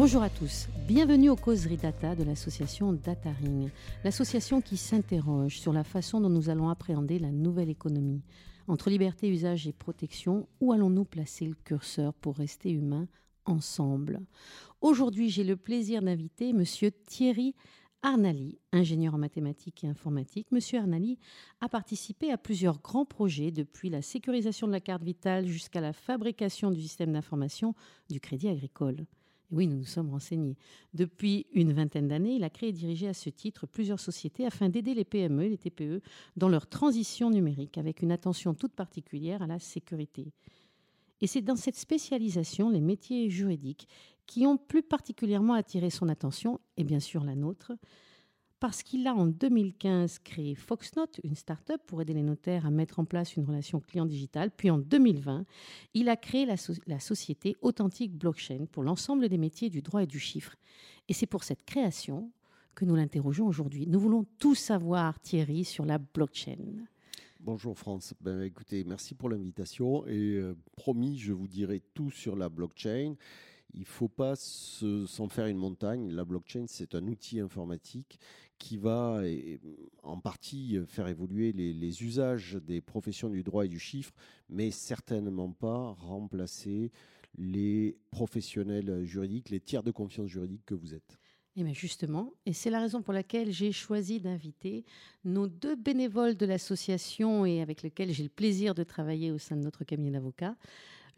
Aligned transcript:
Bonjour 0.00 0.22
à 0.22 0.30
tous, 0.30 0.66
bienvenue 0.88 1.28
aux 1.28 1.36
causeries 1.36 1.76
data 1.76 2.16
de 2.16 2.24
l'association 2.24 2.94
Dataring, 2.94 3.68
l'association 4.02 4.62
qui 4.62 4.78
s'interroge 4.78 5.60
sur 5.60 5.74
la 5.74 5.84
façon 5.84 6.22
dont 6.22 6.30
nous 6.30 6.48
allons 6.48 6.70
appréhender 6.70 7.18
la 7.18 7.30
nouvelle 7.30 7.68
économie. 7.68 8.22
Entre 8.66 8.88
liberté, 8.88 9.28
usage 9.28 9.66
et 9.66 9.74
protection, 9.74 10.48
où 10.58 10.72
allons-nous 10.72 11.04
placer 11.04 11.44
le 11.44 11.52
curseur 11.52 12.14
pour 12.14 12.36
rester 12.36 12.70
humain 12.70 13.08
ensemble? 13.44 14.22
Aujourd'hui, 14.80 15.28
j'ai 15.28 15.44
le 15.44 15.58
plaisir 15.58 16.00
d'inviter 16.00 16.54
Monsieur 16.54 16.92
Thierry 16.92 17.54
Arnali, 18.00 18.58
ingénieur 18.72 19.16
en 19.16 19.18
mathématiques 19.18 19.84
et 19.84 19.88
informatique. 19.88 20.50
Monsieur 20.50 20.78
Arnali 20.78 21.18
a 21.60 21.68
participé 21.68 22.32
à 22.32 22.38
plusieurs 22.38 22.80
grands 22.80 23.04
projets, 23.04 23.50
depuis 23.50 23.90
la 23.90 24.00
sécurisation 24.00 24.66
de 24.66 24.72
la 24.72 24.80
carte 24.80 25.02
vitale 25.02 25.46
jusqu'à 25.46 25.82
la 25.82 25.92
fabrication 25.92 26.70
du 26.70 26.80
système 26.80 27.12
d'information 27.12 27.74
du 28.08 28.18
crédit 28.18 28.48
agricole. 28.48 29.04
Oui, 29.50 29.66
nous 29.66 29.76
nous 29.76 29.84
sommes 29.84 30.10
renseignés. 30.10 30.56
Depuis 30.94 31.46
une 31.52 31.72
vingtaine 31.72 32.08
d'années, 32.08 32.36
il 32.36 32.44
a 32.44 32.50
créé 32.50 32.68
et 32.68 32.72
dirigé 32.72 33.08
à 33.08 33.14
ce 33.14 33.30
titre 33.30 33.66
plusieurs 33.66 34.00
sociétés 34.00 34.46
afin 34.46 34.68
d'aider 34.68 34.94
les 34.94 35.04
PME 35.04 35.48
les 35.48 35.58
TPE 35.58 36.00
dans 36.36 36.48
leur 36.48 36.68
transition 36.68 37.30
numérique, 37.30 37.78
avec 37.78 38.02
une 38.02 38.12
attention 38.12 38.54
toute 38.54 38.72
particulière 38.72 39.42
à 39.42 39.46
la 39.46 39.58
sécurité. 39.58 40.32
Et 41.20 41.26
c'est 41.26 41.42
dans 41.42 41.56
cette 41.56 41.76
spécialisation, 41.76 42.70
les 42.70 42.80
métiers 42.80 43.28
juridiques, 43.28 43.88
qui 44.26 44.46
ont 44.46 44.56
plus 44.56 44.82
particulièrement 44.82 45.54
attiré 45.54 45.90
son 45.90 46.08
attention, 46.08 46.60
et 46.76 46.84
bien 46.84 47.00
sûr 47.00 47.24
la 47.24 47.34
nôtre, 47.34 47.72
parce 48.60 48.82
qu'il 48.82 49.06
a 49.06 49.14
en 49.14 49.26
2015 49.26 50.18
créé 50.18 50.54
Foxnote, 50.54 51.18
une 51.24 51.34
start-up 51.34 51.80
pour 51.86 52.02
aider 52.02 52.12
les 52.12 52.22
notaires 52.22 52.66
à 52.66 52.70
mettre 52.70 53.00
en 53.00 53.06
place 53.06 53.34
une 53.36 53.44
relation 53.44 53.80
client 53.80 54.04
digitale. 54.04 54.50
Puis 54.50 54.70
en 54.70 54.78
2020, 54.78 55.46
il 55.94 56.10
a 56.10 56.16
créé 56.16 56.44
la, 56.44 57.00
société 57.00 57.56
Authentique 57.62 58.16
Blockchain 58.16 58.66
pour 58.70 58.82
l'ensemble 58.82 59.28
des 59.30 59.38
métiers 59.38 59.70
du 59.70 59.80
droit 59.80 60.02
et 60.02 60.06
du 60.06 60.18
chiffre. 60.18 60.54
Et 61.08 61.14
c'est 61.14 61.26
pour 61.26 61.42
cette 61.42 61.64
création 61.64 62.30
que 62.74 62.84
nous 62.84 62.94
l'interrogeons 62.94 63.46
aujourd'hui. 63.46 63.86
Nous 63.86 63.98
voulons 63.98 64.26
tout 64.38 64.54
savoir, 64.54 65.18
Thierry, 65.20 65.64
sur 65.64 65.86
la 65.86 65.98
blockchain. 65.98 66.86
Bonjour 67.40 67.78
France. 67.78 68.12
Ben, 68.20 68.42
écoutez, 68.42 68.84
merci 68.84 69.14
pour 69.14 69.30
l'invitation 69.30 70.06
et 70.06 70.34
euh, 70.34 70.54
promis, 70.76 71.18
je 71.18 71.32
vous 71.32 71.48
dirai 71.48 71.80
tout 71.94 72.10
sur 72.10 72.36
la 72.36 72.50
blockchain. 72.50 73.14
Il 73.74 73.80
ne 73.80 73.86
faut 73.86 74.08
pas 74.08 74.34
s'en 74.36 75.28
faire 75.28 75.46
une 75.46 75.56
montagne. 75.56 76.10
La 76.10 76.24
blockchain, 76.24 76.64
c'est 76.66 76.94
un 76.94 77.06
outil 77.06 77.40
informatique 77.40 78.18
qui 78.58 78.76
va 78.76 79.22
en 80.02 80.20
partie 80.20 80.78
faire 80.86 81.08
évoluer 81.08 81.52
les, 81.52 81.72
les, 81.72 82.02
usages 82.02 82.58
des 82.62 82.80
professions 82.80 83.30
du 83.30 83.42
droit 83.42 83.64
et 83.64 83.68
du 83.68 83.78
chiffre, 83.78 84.12
mais 84.50 84.70
certainement 84.70 85.50
pas 85.50 85.92
remplacer 85.92 86.92
les 87.38 87.96
professionnels 88.10 89.04
juridiques, 89.04 89.50
les 89.50 89.60
tiers 89.60 89.82
de 89.82 89.90
confiance 89.90 90.28
juridique 90.28 90.64
que 90.66 90.74
vous 90.74 90.94
êtes. 90.94 91.18
Et 91.56 91.62
eh 91.62 91.64
bien 91.64 91.72
justement, 91.72 92.32
et 92.46 92.52
c'est 92.52 92.70
la 92.70 92.78
raison 92.78 93.02
pour 93.02 93.12
laquelle 93.12 93.50
j'ai 93.50 93.72
choisi 93.72 94.20
d'inviter 94.20 94.84
nos 95.24 95.48
deux 95.48 95.74
bénévoles 95.74 96.36
de 96.36 96.46
l'association 96.46 97.44
et 97.44 97.60
avec 97.60 97.82
lesquels 97.82 98.12
j'ai 98.12 98.22
le 98.22 98.28
plaisir 98.28 98.72
de 98.72 98.84
travailler 98.84 99.32
au 99.32 99.38
sein 99.38 99.56
de 99.56 99.62
notre 99.62 99.82
cabinet 99.82 100.12
d'avocats. 100.12 100.54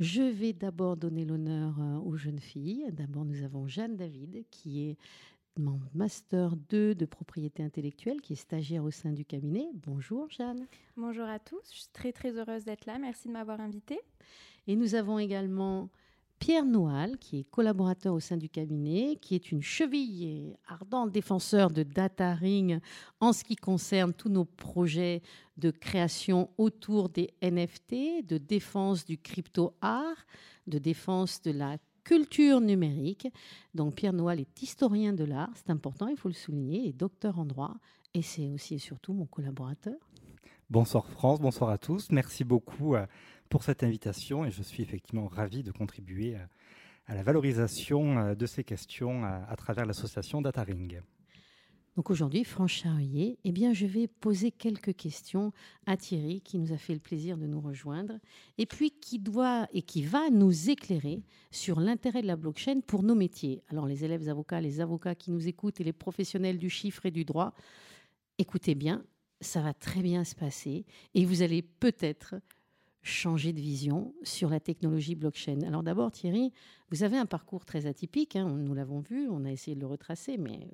Je 0.03 0.23
vais 0.23 0.53
d'abord 0.53 0.97
donner 0.97 1.25
l'honneur 1.25 1.77
euh, 1.79 1.99
aux 1.99 2.17
jeunes 2.17 2.41
filles. 2.41 2.87
D'abord, 2.91 3.25
nous 3.25 3.45
avons 3.45 3.69
Jeanne 3.69 3.97
David, 3.97 4.45
qui 4.51 4.89
est 4.89 4.97
mon 5.57 5.79
master 5.95 6.57
2 6.57 6.97
de 6.97 7.07
propriété 7.07 7.63
intellectuelle, 7.63 8.21
qui 8.21 8.33
est 8.33 8.37
stagiaire 8.37 8.83
au 8.83 8.91
sein 8.91 9.13
du 9.13 9.25
cabinet. 9.25 9.69
Bonjour 9.75 10.29
Jeanne. 10.29 10.67
Bonjour 10.97 11.27
à 11.27 11.39
tous, 11.39 11.63
je 11.71 11.83
suis 11.83 11.93
très 11.93 12.11
très 12.11 12.37
heureuse 12.37 12.65
d'être 12.65 12.85
là. 12.87 12.99
Merci 12.99 13.29
de 13.29 13.33
m'avoir 13.33 13.61
invitée. 13.61 14.01
Et 14.67 14.75
nous 14.75 14.97
avons 14.97 15.21
également 15.21 15.89
Pierre 16.43 16.65
Noal, 16.65 17.19
qui 17.19 17.39
est 17.39 17.45
collaborateur 17.45 18.13
au 18.13 18.19
sein 18.19 18.37
du 18.37 18.49
cabinet, 18.49 19.17
qui 19.23 19.37
est 19.37 19.53
une 19.53 19.63
cheville 19.63 20.25
et 20.25 20.57
ardent 20.67 21.07
défenseur 21.07 21.71
de 21.71 21.85
Data 21.85 22.35
Ring 22.35 22.81
en 23.21 23.33
ce 23.33 23.45
qui 23.45 23.55
concerne 23.55 24.13
tous 24.13 24.29
nos 24.29 24.45
projets 24.45 25.23
de 25.57 25.71
création 25.71 26.51
autour 26.59 27.11
des 27.11 27.33
NFT, 27.43 28.27
de 28.27 28.39
défense 28.39 29.05
du 29.05 29.19
crypto-art, 29.19 30.27
de 30.67 30.79
défense 30.79 31.41
de 31.43 31.53
la 31.53 31.77
culture 32.03 32.61
numérique. 32.61 33.29
Donc 33.73 33.95
Pierre 33.95 34.13
Noal 34.13 34.41
est 34.41 34.63
historien 34.63 35.13
de 35.13 35.23
l'art, 35.23 35.53
c'est 35.55 35.71
important, 35.71 36.09
il 36.09 36.17
faut 36.17 36.29
le 36.29 36.35
souligner, 36.35 36.89
et 36.89 36.93
docteur 36.93 37.39
en 37.39 37.45
droit, 37.45 37.77
et 38.15 38.23
c'est 38.23 38.51
aussi 38.51 38.75
et 38.75 38.79
surtout 38.79 39.13
mon 39.13 39.27
collaborateur. 39.27 39.95
Bonsoir 40.69 41.07
France, 41.07 41.39
bonsoir 41.39 41.71
à 41.71 41.79
tous. 41.79 42.11
Merci 42.11 42.43
beaucoup 42.43 42.97
euh, 42.97 43.07
pour 43.53 43.65
cette 43.65 43.83
invitation 43.83 44.47
et 44.47 44.51
je 44.51 44.63
suis 44.63 44.83
effectivement 44.83 45.27
ravi 45.27 45.63
de 45.63 45.73
contribuer 45.73 46.37
à 47.07 47.15
la 47.15 47.23
valorisation 47.23 48.19
euh, 48.19 48.35
de 48.35 48.47
ces 48.47 48.65
questions 48.65 49.25
à, 49.25 49.55
travers 49.57 49.85
l'association 49.85 50.41
DataRing. 50.41 51.03
Donc 51.95 52.11
aujourd'hui, 52.11 52.45
Franche 52.45 52.81
Charrier, 52.81 53.39
eh 53.45 53.53
bien, 53.53 53.75
je 53.75 53.85
vais 53.85 54.09
poser 54.09 54.53
quelques 54.53 54.97
questions 54.97 55.53
à 55.85 55.99
Thierry, 55.99 56.41
qui 56.41 56.59
nous 56.59 56.73
a 56.73 56.79
fait 56.79 56.95
le 56.95 57.01
plaisir 57.01 57.37
de 57.37 57.47
nous 57.47 57.61
rejoindre, 57.61 58.15
et 58.57 58.65
puis 58.65 58.91
qui 58.91 59.19
doit 59.19 59.69
et 59.75 59.83
qui 59.83 60.03
va 60.03 60.31
nous 60.31 60.71
éclairer 60.71 61.21
sur 61.51 61.79
l'intérêt 61.79 62.23
de 62.23 62.29
la 62.29 62.37
blockchain 62.37 62.81
pour 62.81 63.03
nos 63.03 63.15
métiers. 63.15 63.63
Alors, 63.69 63.85
les 63.85 64.03
élèves 64.03 64.31
avocats, 64.31 64.63
les 64.63 64.81
avocats 64.81 65.15
qui 65.15 65.31
nous 65.31 65.47
écoutent 65.47 65.79
et 65.79 65.85
les 65.85 65.93
professionnels 65.93 66.57
du 66.57 66.71
chiffre 66.71 67.05
et 67.05 67.11
du 67.11 67.27
droit, 67.27 67.53
écoutez 68.39 68.75
bien, 68.75 69.05
ça 69.43 69.61
va 69.61 69.75
très 69.75 70.01
bien 70.01 70.25
se 70.25 70.35
passer, 70.35 70.87
et 71.13 71.27
vous 71.27 71.43
allez 71.43 71.61
peut-être 71.61 72.37
changer 73.03 73.53
de 73.53 73.61
vision 73.61 74.15
sur 74.23 74.49
la 74.49 74.61
technologie 74.61 75.15
blockchain. 75.15 75.63
Alors 75.63 75.83
d'abord, 75.83 76.13
Thierry, 76.13 76.53
vous 76.91 77.03
avez 77.03 77.19
un 77.19 77.27
parcours 77.27 77.65
très 77.65 77.87
atypique, 77.87 78.37
hein, 78.37 78.49
nous 78.49 78.75
l'avons 78.75 79.01
vu, 79.01 79.29
on 79.29 79.45
a 79.45 79.51
essayé 79.51 79.75
de 79.75 79.81
le 79.81 79.87
retracer, 79.87 80.39
mais 80.39 80.69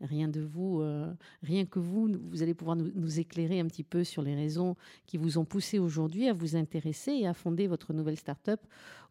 rien 0.00 0.28
de 0.28 0.40
vous, 0.40 0.80
euh, 0.80 1.12
rien 1.42 1.66
que 1.66 1.78
vous, 1.78 2.08
vous 2.30 2.42
allez 2.42 2.54
pouvoir 2.54 2.76
nous, 2.76 3.20
éclairer 3.20 3.60
un 3.60 3.66
petit 3.66 3.82
peu 3.82 4.04
sur 4.04 4.22
les 4.22 4.34
raisons 4.34 4.76
qui 5.06 5.16
vous 5.16 5.38
ont 5.38 5.44
poussé 5.44 5.78
aujourd'hui 5.78 6.28
à 6.28 6.32
vous 6.32 6.56
intéresser 6.56 7.12
et 7.12 7.26
à 7.26 7.34
fonder 7.34 7.66
votre 7.66 7.92
nouvelle 7.92 8.16
start-up 8.16 8.60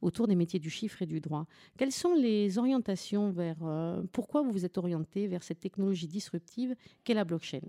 autour 0.01 0.27
des 0.27 0.35
métiers 0.35 0.59
du 0.59 0.69
chiffre 0.69 1.01
et 1.01 1.05
du 1.05 1.19
droit. 1.19 1.45
Quelles 1.77 1.91
sont 1.91 2.13
les 2.13 2.57
orientations 2.57 3.31
vers, 3.31 3.57
euh, 3.63 4.01
pourquoi 4.11 4.41
vous 4.41 4.51
vous 4.51 4.65
êtes 4.65 4.77
orienté 4.77 5.27
vers 5.27 5.43
cette 5.43 5.59
technologie 5.59 6.07
disruptive 6.07 6.75
qu'est 7.03 7.13
la 7.13 7.25
blockchain? 7.25 7.61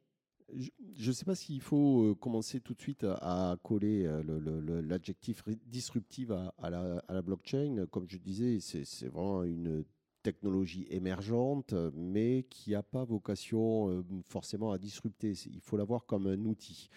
Je 0.54 1.08
ne 1.08 1.12
sais 1.12 1.24
pas 1.24 1.34
s'il 1.34 1.60
faut 1.60 2.10
euh, 2.10 2.14
commencer 2.14 2.60
tout 2.60 2.74
de 2.74 2.80
suite 2.80 3.04
à, 3.04 3.56
coller 3.62 4.04
euh, 4.06 4.82
l'adjectif 4.82 5.44
disruptif 5.66 6.30
à, 6.30 6.70
la, 6.70 7.22
blockchain. 7.22 7.86
Comme 7.90 8.06
je 8.08 8.16
disais, 8.18 8.58
c'est 8.60 9.08
vraiment 9.08 9.44
une 9.44 9.84
technologie 10.22 10.86
émergente, 10.90 11.74
mais 11.94 12.46
qui 12.50 12.72
n'a 12.72 12.82
pas 12.82 13.04
vocation 13.04 13.90
euh, 13.90 14.02
forcément 14.26 14.72
à 14.72 14.78
disrupter. 14.78 15.32
Il 15.46 15.60
faut 15.60 15.76
la 15.76 15.84
voir 15.84 16.06
comme 16.06 16.26
un 16.26 16.44
outil. 16.44 16.88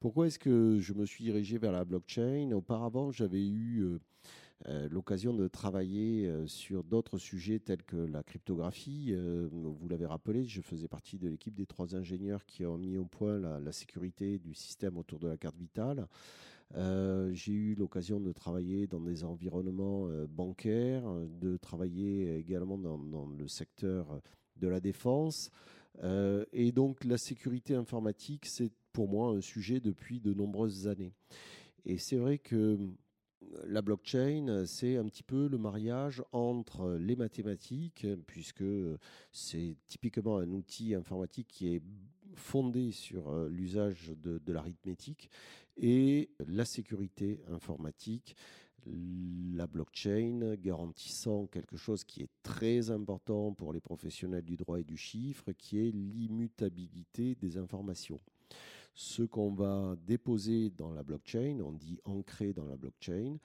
Pourquoi 0.00 0.26
est-ce 0.26 0.38
que 0.38 0.78
je 0.80 0.92
me 0.94 1.04
suis 1.04 1.24
dirigé 1.24 1.58
vers 1.58 1.72
la 1.72 1.84
blockchain? 1.84 2.50
Auparavant, 2.52 3.12
j'avais 3.12 3.46
eu 3.46 3.98
l'occasion 4.90 5.34
de 5.34 5.48
travailler 5.48 6.26
euh, 6.26 6.46
sur 6.46 6.84
d'autres 6.84 7.18
sujets 7.18 7.58
tels 7.58 7.82
que 7.82 7.96
la 7.96 8.22
cryptographie. 8.22 9.08
Euh, 9.10 9.48
vous 9.50 9.88
l'avez 9.88 10.06
rappelé, 10.06 10.44
je 10.44 10.60
faisais 10.60 10.88
partie 10.88 11.18
de 11.18 11.28
l'équipe 11.28 11.54
des 11.54 11.66
trois 11.66 11.96
ingénieurs 11.96 12.46
qui 12.46 12.64
ont 12.64 12.78
mis 12.78 12.96
au 12.96 13.04
point 13.04 13.38
la, 13.38 13.72
sécurité 13.72 14.38
du 14.38 14.54
système 14.54 14.96
autour 14.98 15.18
de 15.18 15.28
la 15.28 15.36
carte 15.36 15.56
vitale. 15.56 16.06
J'ai 16.74 17.52
eu 17.52 17.74
l'occasion 17.74 18.18
de 18.20 18.32
travailler 18.32 18.86
dans 18.86 19.00
des 19.00 19.24
environnements 19.24 20.08
bancaires, 20.28 21.04
de 21.40 21.56
travailler 21.58 22.36
également 22.36 22.78
dans, 22.78 23.26
le 23.26 23.48
secteur 23.48 24.20
de 24.56 24.68
la 24.68 24.80
défense. 24.80 25.50
et 26.52 26.72
donc 26.72 27.04
la 27.04 27.18
sécurité 27.18 27.74
informatique, 27.74 28.46
c'est 28.46 28.70
pour 28.92 29.08
moi 29.08 29.30
un 29.30 29.40
sujet 29.40 29.80
depuis 29.80 30.20
de 30.20 30.32
nombreuses 30.32 30.88
années. 30.88 31.12
Et 31.84 31.98
c'est 31.98 32.16
vrai 32.16 32.38
que 32.38 32.78
la 33.64 33.82
blockchain, 33.82 34.64
c'est 34.66 34.96
un 34.96 35.04
petit 35.04 35.22
peu 35.22 35.48
le 35.48 35.58
mariage 35.58 36.22
entre 36.32 36.92
les 36.98 37.16
mathématiques, 37.16 38.06
puisque 38.26 38.64
c'est 39.30 39.76
typiquement 39.86 40.38
un 40.38 40.50
outil 40.50 40.94
informatique 40.94 41.48
qui 41.48 41.74
est 41.74 41.82
fondé 42.34 42.92
sur 42.92 43.30
euh, 43.30 43.48
l'usage 43.48 44.12
de, 44.16 44.52
l'arithmétique, 44.52 45.30
et 45.76 46.30
la 46.46 46.64
sécurité 46.64 47.40
informatique, 47.50 48.36
la 48.86 49.66
blockchain 49.66 50.56
garantissant 50.56 51.46
quelque 51.46 51.76
chose 51.76 52.04
qui 52.04 52.22
est 52.22 52.30
très 52.42 52.90
important 52.90 53.52
pour 53.52 53.72
les 53.72 53.80
professionnels 53.80 54.44
du 54.44 54.56
droit 54.56 54.80
et 54.80 54.84
du 54.84 54.96
chiffre, 54.96 55.52
qui 55.52 55.78
est 55.78 55.92
l'immutabilité 55.92 57.36
des 57.36 57.58
informations 57.58 58.20
ce 58.94 59.22
qu'on 59.22 59.52
va 59.52 59.96
déposer 60.06 60.70
dans 60.70 60.92
la 60.92 61.02
blockchain, 61.02 61.60
on 61.64 61.72
dit 61.72 61.98
ancré 62.04 62.52
dans 62.52 62.66
la 62.66 62.76
blockchain, 62.76 63.38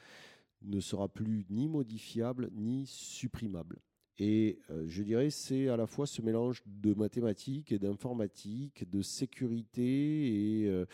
ne 0.63 0.79
sera 0.79 1.07
plus 1.07 1.45
ni 1.49 1.67
modifiable 1.67 2.49
ni 2.53 2.85
supprimable. 2.87 3.79
Et 4.19 4.59
euh, 4.71 4.85
je 4.87 5.03
dirais 5.03 5.29
c'est 5.29 5.69
à 5.69 5.77
la 5.77 5.85
fois 5.85 6.07
ce 6.07 6.21
mélange 6.21 6.63
de 6.65 6.93
mathématiques 6.93 7.71
et 7.71 7.77
d'informatique, 7.77 8.89
de 8.89 9.01
sécurité 9.01 10.63
et 10.63 10.67
euh, 10.67 10.85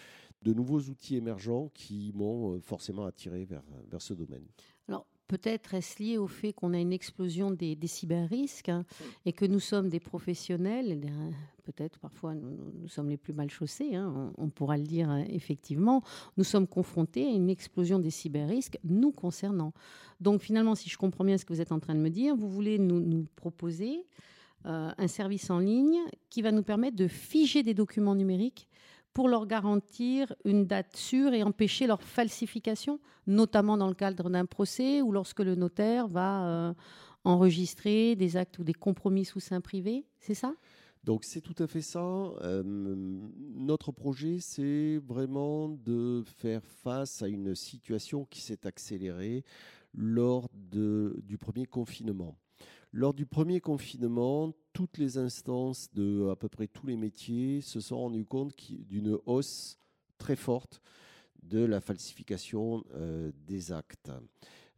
de 0.42 0.54
nouveaux 0.54 0.82
outils 0.82 1.16
émergents 1.16 1.70
qui 1.74 2.12
m'ont 2.14 2.56
euh, 2.56 2.60
forcément 2.60 3.06
attiré 3.06 3.46
vers, 3.46 3.64
vers 3.90 4.02
ce 4.02 4.14
domaine 4.14 4.46
peut-être 5.34 5.74
est-ce 5.74 6.02
lié 6.02 6.20
au 6.20 6.28
fait 6.28 6.54
qu'on 6.54 6.76
a 6.76 6.78
une 6.78 6.94
explosion 6.94 7.50
des, 7.50 7.76
des 7.76 7.88
cyber-risques 7.88 8.70
hein, 8.70 8.86
et 9.26 9.34
que 9.34 9.46
nous 9.46 9.60
sommes 9.60 9.90
des 9.90 10.00
professionnels, 10.00 11.02
peut-être 11.64 11.98
parfois 11.98 12.36
nous, 12.36 12.88
sommes 12.88 13.10
les 13.10 13.18
plus 13.18 13.34
mal 13.34 13.50
chaussés, 13.50 13.96
hein, 13.96 14.32
on, 14.38 14.50
pourra 14.50 14.78
le 14.78 14.84
dire 14.84 15.10
euh, 15.10 15.24
effectivement, 15.30 16.04
nous 16.38 16.44
sommes 16.44 16.68
confrontés 16.68 17.26
à 17.26 17.32
une 17.32 17.50
explosion 17.50 17.98
des 17.98 18.12
cyber-risques 18.12 18.78
nous 18.84 19.12
concernant. 19.12 19.74
Donc 20.22 20.42
finalement, 20.42 20.76
si 20.76 20.88
je 20.88 20.98
comprends 21.00 21.26
bien 21.26 21.40
ce 21.40 21.46
que 21.46 21.54
vous 21.54 21.62
êtes 21.62 21.72
en 21.72 21.80
train 21.80 21.96
de 21.96 22.00
me 22.00 22.12
dire, 22.12 22.36
vous 22.36 22.50
voulez 22.50 22.78
nous, 22.78 23.26
proposer 23.36 24.06
euh, 24.68 24.92
un 24.96 25.08
service 25.08 25.50
en 25.50 25.58
ligne 25.58 25.98
qui 26.30 26.44
va 26.44 26.52
nous 26.52 26.64
permettre 26.64 26.96
de 26.96 27.08
figer 27.08 27.64
des 27.64 27.74
documents 27.74 28.14
numériques 28.14 28.68
pour 29.14 29.28
leur 29.28 29.46
garantir 29.46 30.34
une 30.44 30.66
date 30.66 30.96
sûre 30.96 31.34
et 31.34 31.44
empêcher 31.44 31.88
leur 31.88 32.02
falsification, 32.02 33.00
notamment 33.28 33.78
dans 33.78 33.88
le 33.88 33.94
cadre 33.94 34.30
d'un 34.30 34.46
procès 34.46 35.02
ou 35.02 35.12
lorsque 35.12 35.40
le 35.40 35.56
notaire 35.56 36.08
va 36.08 36.46
euh, 36.48 36.74
enregistrer 37.24 38.16
des 38.16 38.38
actes 38.38 38.60
ou 38.60 38.64
des 38.64 38.74
compromis 38.74 39.26
sous 39.26 39.40
sein 39.40 39.62
privé. 39.62 40.06
C'est 40.20 40.34
ça? 40.34 40.54
Donc 41.04 41.26
c'est 41.26 41.42
tout 41.42 41.56
à 41.62 41.68
fait 41.68 41.82
ça. 41.82 42.00
Euh, 42.00 42.64
notre 42.64 43.92
projet, 43.92 44.40
c'est 44.40 44.98
vraiment 44.98 45.70
de 45.70 46.24
faire 46.26 46.64
face 46.64 47.22
à 47.22 47.28
une 47.28 47.56
situation 47.56 48.26
qui 48.26 48.42
s'est 48.42 48.66
accélérée 48.66 49.44
lors 49.94 50.50
du 50.72 51.38
premier 51.38 51.66
confinement. 51.66 52.38
Lors 52.96 53.16
du 53.16 53.26
premier 53.26 53.60
confinement, 53.60 54.54
toutes 54.72 55.00
les 55.00 55.18
instances 55.18 55.92
de 55.96 56.30
à 56.30 56.36
peu 56.36 56.48
près 56.48 56.68
tous 56.68 56.86
les 56.86 56.96
métiers 56.96 57.60
se 57.62 57.80
sont 57.80 57.98
rendues 57.98 58.24
compte 58.24 58.54
d'une 58.70 59.18
hausse 59.26 59.80
très 60.20 60.36
forte 60.36 60.80
de 61.42 61.66
la 61.66 61.82
falsification 61.82 62.84
euh, 62.94 63.32
des 63.48 63.72
actes. 63.72 64.12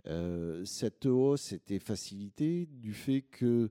Euh, 0.07 0.63
cette 0.63 1.06
hausse 1.06 1.51
était 1.51 1.79
facilitée 1.79 2.67
du 2.67 2.94
fait 2.94 3.21
que 3.21 3.69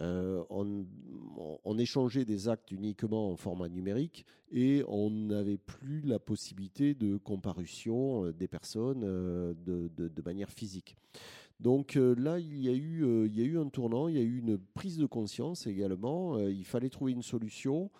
euh, 0.00 0.42
on, 0.50 1.78
échangeait 1.78 2.24
des 2.24 2.48
actes 2.48 2.72
uniquement 2.72 3.30
en 3.30 3.36
format 3.36 3.68
numérique 3.68 4.26
et 4.50 4.82
on 4.88 5.08
n'avait 5.08 5.56
plus 5.56 6.00
la 6.00 6.18
possibilité 6.18 6.94
de 6.94 7.16
comparution 7.16 8.32
des 8.32 8.48
personnes 8.48 9.02
de, 9.02 10.22
manière 10.24 10.50
physique. 10.50 10.96
Donc 11.60 11.96
euh, 11.96 12.14
là, 12.18 12.38
il 12.38 12.58
y, 12.58 12.68
a 12.68 12.72
eu, 12.72 13.04
euh, 13.04 13.26
il 13.26 13.38
y 13.38 13.42
a 13.42 13.44
eu 13.44 13.58
un 13.58 13.68
tournant, 13.68 14.08
il 14.08 14.16
y 14.16 14.18
a 14.18 14.22
eu 14.22 14.38
une 14.38 14.58
prise 14.58 14.98
de 14.98 15.06
conscience 15.06 15.66
également. 15.66 16.36
Euh, 16.36 16.50
il 16.50 16.64
fallait 16.64 16.90
trouver 16.90 17.12
une 17.12 17.22
solution. 17.22 17.90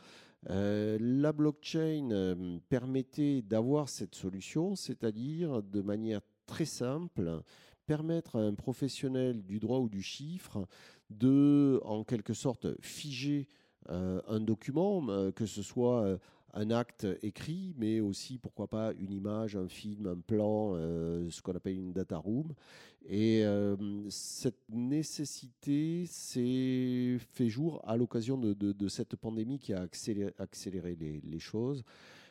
la 0.48 1.32
blockchain 1.32 2.36
permettait 2.68 3.42
d'avoir 3.42 3.88
cette 3.88 4.14
solution, 4.14 4.76
c'est-à-dire 4.76 5.62
de 5.62 5.80
manière 5.80 6.20
très 6.46 6.66
simple, 6.66 7.40
permettre 7.86 8.36
à 8.36 8.42
un 8.42 8.54
professionnel 8.54 9.42
du 9.42 9.58
droit 9.58 9.78
ou 9.78 9.88
du 9.88 10.02
chiffre 10.02 10.66
de, 11.08 11.80
en 11.84 12.04
quelque 12.04 12.34
sorte, 12.34 12.66
figer 12.82 13.48
un 13.88 14.40
document, 14.40 15.30
que 15.32 15.46
ce 15.46 15.62
soit 15.62 16.18
un 16.54 16.70
acte 16.70 17.06
écrit, 17.22 17.74
mais 17.76 18.00
aussi, 18.00 18.38
pourquoi 18.38 18.68
pas, 18.68 18.92
une 18.94 19.12
image, 19.12 19.56
un 19.56 19.68
film, 19.68 20.06
un 20.06 20.20
plan, 20.20 20.72
euh, 20.74 21.28
ce 21.30 21.42
qu'on 21.42 21.54
appelle 21.54 21.76
une 21.76 21.92
data 21.92 22.16
room. 22.16 22.54
Et 23.06 23.44
euh, 23.44 23.76
cette 24.08 24.68
nécessité 24.70 26.06
s'est 26.06 27.18
fait 27.18 27.48
jour 27.48 27.82
à 27.84 27.96
l'occasion 27.96 28.38
de, 28.38 28.88
cette 28.88 29.16
pandémie 29.16 29.58
qui 29.58 29.72
a 29.72 29.82
accéléré, 30.38 30.96
les, 30.96 31.38
choses. 31.38 31.82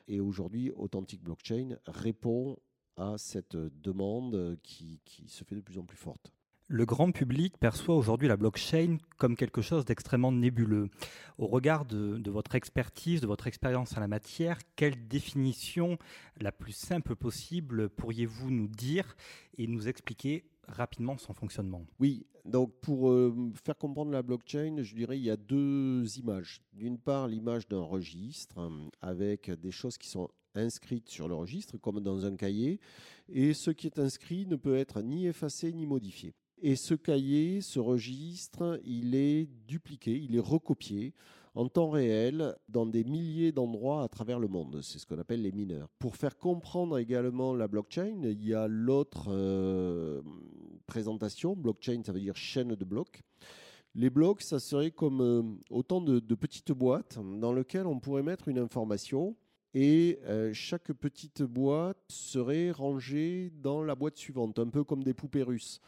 Et 0.07 0.19
aujourd'hui, 0.19 0.71
Authentic 0.71 1.21
Blockchain 1.21 1.77
répond 1.85 2.57
à 2.95 3.17
cette 3.17 3.55
demande 3.55 4.57
qui 4.63 4.99
se 5.27 5.43
fait 5.43 5.55
de 5.55 5.61
plus 5.61 5.77
en 5.77 5.83
plus 5.83 5.97
forte. 5.97 6.31
Le 6.73 6.85
grand 6.85 7.11
public 7.11 7.59
perçoit 7.59 7.95
aujourd'hui 7.95 8.27
la 8.27 8.35
blockchain 8.35 8.97
comme 9.19 9.35
quelque 9.35 9.61
chose 9.61 9.85
d'extrêmement 9.85 10.31
nébuleux. 10.31 10.89
Au 11.37 11.45
regard 11.45 11.85
de, 11.85 12.19
votre 12.31 12.55
expertise, 12.55 13.21
de 13.21 13.27
votre 13.27 13.45
expérience 13.45 13.95
en 13.95 13.99
la 13.99 14.07
matière, 14.07 14.57
quelle 14.75 15.07
définition 15.07 15.99
la 16.41 16.51
plus 16.51 16.71
simple 16.71 17.15
possible 17.15 17.89
pourriez-vous 17.89 18.49
nous 18.49 18.67
dire 18.67 19.15
et 19.59 19.67
nous 19.67 19.87
expliquer 19.87 20.45
rapidement 20.67 21.15
son 21.19 21.35
fonctionnement? 21.35 21.85
Oui, 21.99 22.25
donc 22.43 22.73
pour 22.81 23.11
euh, 23.11 23.51
faire 23.63 23.77
comprendre 23.77 24.09
la 24.09 24.23
blockchain, 24.23 24.77
je 24.81 24.95
dirais 24.95 25.19
il 25.19 25.25
y 25.25 25.29
a 25.29 25.37
deux 25.37 26.17
images. 26.17 26.63
D'une 26.73 26.97
part, 26.97 27.27
l'image 27.27 27.67
d'un 27.67 27.83
registre 27.83 28.57
euh, 28.57 28.89
avec 29.03 29.51
des 29.51 29.69
choses 29.69 29.99
qui 29.99 30.09
sont 30.09 30.27
inscrites 30.55 31.09
sur 31.09 31.27
le 31.27 31.35
registre, 31.35 31.77
comme 31.77 31.99
dans 31.99 32.25
un 32.25 32.35
cahier, 32.35 32.79
et 33.29 33.53
ce 33.53 33.69
qui 33.69 33.85
est 33.85 33.99
inscrit 33.99 34.47
ne 34.47 34.55
peut 34.55 34.75
être 34.75 35.03
ni 35.03 35.27
effacé 35.27 35.71
ni 35.71 35.85
modifié. 35.85 36.33
Et 36.65 36.77
ce 36.77 36.93
cahier, 36.93 37.59
ce 37.59 37.77
registre, 37.77 38.79
il 38.85 39.15
est 39.15 39.49
dupliqué, 39.67 40.17
il 40.17 40.33
est 40.37 40.39
recopié 40.39 41.13
en 41.55 41.67
temps 41.67 41.89
réel 41.89 42.55
dans 42.69 42.85
des 42.85 43.03
milliers 43.03 43.51
d'endroits 43.51 44.01
à 44.01 44.07
travers 44.07 44.39
le 44.39 44.47
monde. 44.47 44.79
C'est 44.81 44.97
ce 44.97 45.05
qu'on 45.05 45.19
appelle 45.19 45.41
les 45.41 45.51
mineurs. 45.51 45.89
Pour 45.99 46.15
faire 46.15 46.37
comprendre 46.37 46.97
également 46.97 47.53
la 47.53 47.67
blockchain, 47.67 48.21
il 48.23 48.47
y 48.47 48.53
a 48.53 48.69
l'autre 48.69 49.25
euh, 49.27 50.21
présentation. 50.87 51.53
Blockchain, 51.53 52.01
ça 52.05 52.13
veut 52.13 52.21
dire 52.21 52.37
chaîne 52.37 52.75
de 52.75 52.85
blocs. 52.85 53.21
Les 53.93 54.09
blocs, 54.09 54.41
ça 54.41 54.59
serait 54.59 54.91
comme 54.91 55.19
euh, 55.19 55.43
autant 55.69 55.99
de, 55.99 56.19
petites 56.33 56.71
boîtes 56.71 57.19
dans 57.41 57.51
lesquelles 57.51 57.87
on 57.87 57.99
pourrait 57.99 58.23
mettre 58.23 58.47
une 58.47 58.57
information 58.57 59.35
et 59.73 60.17
euh, 60.23 60.53
chaque 60.53 60.93
petite 60.93 61.43
boîte 61.43 61.99
serait 62.07 62.71
rangée 62.71 63.51
dans 63.61 63.83
la 63.83 63.95
boîte 63.95 64.15
suivante, 64.15 64.59
un 64.59 64.69
peu 64.69 64.85
comme 64.85 65.03
des 65.03 65.13
poupées 65.13 65.43
russes. 65.43 65.81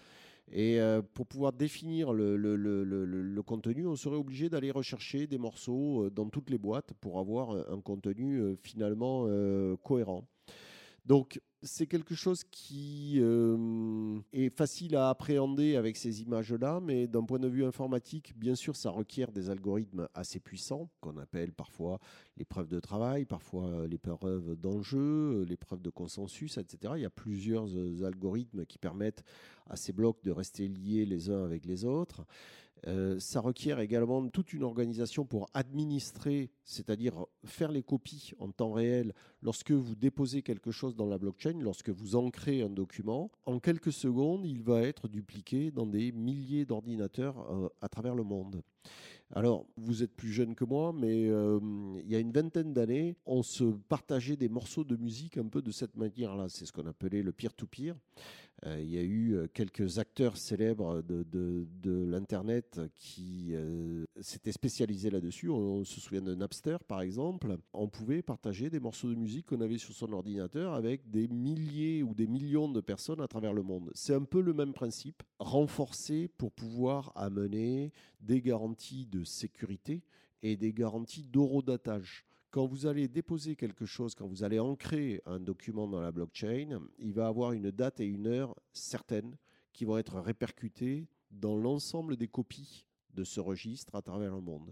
Et 0.51 0.80
euh, 0.80 1.01
pour 1.01 1.25
pouvoir 1.25 1.53
définir 1.53 2.13
le, 2.13 3.42
contenu, 3.42 3.88
on 3.88 3.95
serait 3.95 4.15
obligé 4.15 4.50
d'aller 4.50 4.71
rechercher 4.71 5.27
des 5.27 5.38
morceaux 5.38 6.06
euh, 6.06 6.09
dans 6.12 6.30
toutes 6.30 6.50
les 6.50 6.57
boîtes 6.57 6.94
pour 7.01 7.19
avoir 7.19 7.51
un 7.71 7.81
contenu 7.81 8.39
euh, 8.39 8.56
finalement 8.62 9.27
cohérent. 9.83 10.27
Donc, 11.06 11.40
c'est 11.62 11.88
quelque 11.88 12.16
chose 12.16 12.44
qui 12.44 13.16
euh, 13.18 14.19
est 14.34 14.50
facile 14.50 14.96
à 14.96 15.10
appréhender 15.10 15.75
avec 15.75 15.98
ces 15.98 16.22
images-là, 16.22 16.79
mais 16.79 17.08
d'un 17.08 17.24
point 17.24 17.39
de 17.39 17.48
vue 17.48 17.65
informatique, 17.65 18.38
bien 18.38 18.56
sûr, 18.56 18.75
ça 18.75 18.89
requiert 18.89 19.32
des 19.32 19.50
algorithmes 19.50 20.08
assez 20.13 20.39
puissants, 20.39 20.89
qu'on 21.01 21.18
appelle 21.18 21.53
parfois 21.53 22.00
les 22.38 22.46
preuves 22.46 22.68
de 22.68 22.79
travail, 22.79 23.25
parfois 23.25 23.88
les 23.88 23.98
preuves 23.98 24.56
d'enjeu, 24.56 25.44
les 25.44 25.58
preuves 25.58 25.82
de 25.82 25.89
consensus, 25.89 26.58
etc. 26.58 26.94
Il 26.98 27.01
y 27.01 27.06
a 27.06 27.10
plusieurs 27.10 27.68
euh, 27.68 28.03
algorithmes 28.03 28.65
qui 28.65 28.77
permettent 28.77 29.24
à 29.68 29.75
ces 29.75 29.94
blocs 29.94 30.24
de 30.24 30.32
rester 30.32 30.68
liés 30.68 31.06
les 31.06 31.29
uns 31.29 31.44
avec 31.44 31.65
les 31.65 31.86
autres. 31.86 32.25
Euh, 32.88 33.20
ça 33.20 33.39
requiert 33.39 33.80
également 33.80 34.27
toute 34.30 34.54
une 34.54 34.63
organisation 34.63 35.25
pour 35.25 35.50
administrer, 35.54 36.51
c'est-à-dire 36.63 37.25
faire 37.44 37.72
les 37.72 37.82
copies 37.82 38.34
en 38.39 38.51
temps 38.51 38.74
réel 38.74 39.13
lorsque 39.42 39.72
vous 39.72 39.96
déposez 39.96 40.44
quelque 40.44 40.72
chose 40.72 40.96
dans 40.96 41.08
la 41.08 41.18
blockchain, 41.18 41.60
lorsque 41.60 41.89
vous 41.89 42.15
ancrez 42.15 42.62
un 42.62 42.70
document. 42.70 43.32
En 43.46 43.60
quelques 43.60 43.94
secondes, 43.94 44.46
il 44.46 44.62
va 44.62 44.84
être 44.84 45.08
dupliqué 45.08 45.72
dans 45.72 45.88
des 45.88 46.12
milliers 46.12 46.65
d'ordinateurs 46.65 47.51
euh, 47.51 47.70
à 47.82 47.89
travers 47.89 48.15
le 48.15 48.24
monde. 48.24 48.62
Alors, 49.34 49.65
vous 49.75 50.04
êtes 50.04 50.15
plus 50.15 50.32
jeune 50.32 50.54
que 50.54 50.63
moi, 50.63 50.94
mais 50.94 51.27
euh, 51.27 51.60
il 52.04 52.12
y 52.12 52.15
a 52.15 52.20
une 52.20 52.32
vingtaine 52.32 52.74
d'années, 52.74 53.18
on 53.25 53.42
se 53.42 53.63
partageait 53.63 54.36
des 54.36 54.50
morceaux 54.50 54.84
de 54.84 54.96
musique 54.96 55.38
un 55.38 55.48
peu 55.48 55.63
de 55.63 55.72
cette 55.72 55.96
manière-là. 55.96 56.46
C'est 56.48 56.65
ce 56.65 56.72
qu'on 56.72 56.86
appelait 56.86 57.24
le 57.24 57.32
peer-to-peer. 57.32 57.96
Euh, 58.65 58.81
il 58.81 58.89
y 58.89 58.98
a 58.98 59.01
eu 59.01 59.36
euh, 59.36 59.48
quelques 59.53 60.00
acteurs 60.00 60.38
célèbres 60.38 61.01
de, 61.03 61.65
l'Internet 61.86 62.79
qui 62.95 63.53
s'étaient 64.22 64.51
spécialisés 64.51 65.10
là-dessus. 65.10 65.50
On, 65.50 65.84
se 65.84 66.00
souvient 66.00 66.22
de 66.22 66.34
Napster, 66.34 66.77
par 66.88 67.01
exemple. 67.01 67.57
On 67.74 67.88
pouvait 67.88 68.22
partager 68.22 68.69
des 68.69 68.79
morceaux 68.79 69.10
de 69.10 69.15
musique 69.15 69.48
qu'on 69.48 69.62
avait 69.62 69.77
sur 69.77 69.93
son 69.93 70.12
ordinateur 70.13 70.74
avec 70.74 71.10
des 71.10 71.27
milliers 71.27 72.03
ou 72.03 72.13
des 72.13 72.27
millions 72.27 72.69
de 72.69 72.81
personnes 72.81 73.22
à 73.22 73.27
travers 73.27 73.53
le 73.53 73.63
monde. 73.63 73.91
C'est 73.93 74.13
un 74.13 74.24
peu 74.24 74.41
le 74.41 74.53
même 74.53 74.74
principe, 74.74 75.24
renforcé 75.39 76.27
pour 76.27 76.51
pouvoir 76.51 77.12
amener 77.15 77.91
des 78.22 78.41
garanties 78.41 79.05
de 79.05 79.24
sécurité 79.24 80.03
et 80.41 80.55
des 80.55 80.74
garanties 80.74 81.24
d'horodatage. 81.24 82.25
Quand 82.55 82.67
vous 82.67 82.85
allez 82.85 83.09
déposer 83.09 83.57
quelque 83.57 83.85
chose, 83.85 84.15
quand 84.15 84.27
vous 84.27 84.45
allez 84.45 84.59
ancrer 84.59 85.21
un 85.25 85.41
document 85.41 85.89
dans 85.89 86.00
la 86.00 86.13
blockchain, 86.13 86.79
il 87.00 87.12
va 87.12 87.27
avoir 87.27 87.51
une 87.51 87.69
date 87.69 88.00
et 88.00 88.05
une 88.05 88.27
heure 88.27 88.55
certaines 88.71 89.35
qui 89.74 89.83
vont 89.83 89.97
être 89.97 90.21
répercutées 90.21 91.09
dans 91.29 91.57
l'ensemble 91.57 92.15
des 92.15 92.29
copies 92.29 92.85
de 93.13 93.25
ce 93.25 93.41
registre 93.41 93.93
à 93.95 94.01
travers 94.01 94.33
le 94.33 94.39
monde. 94.39 94.71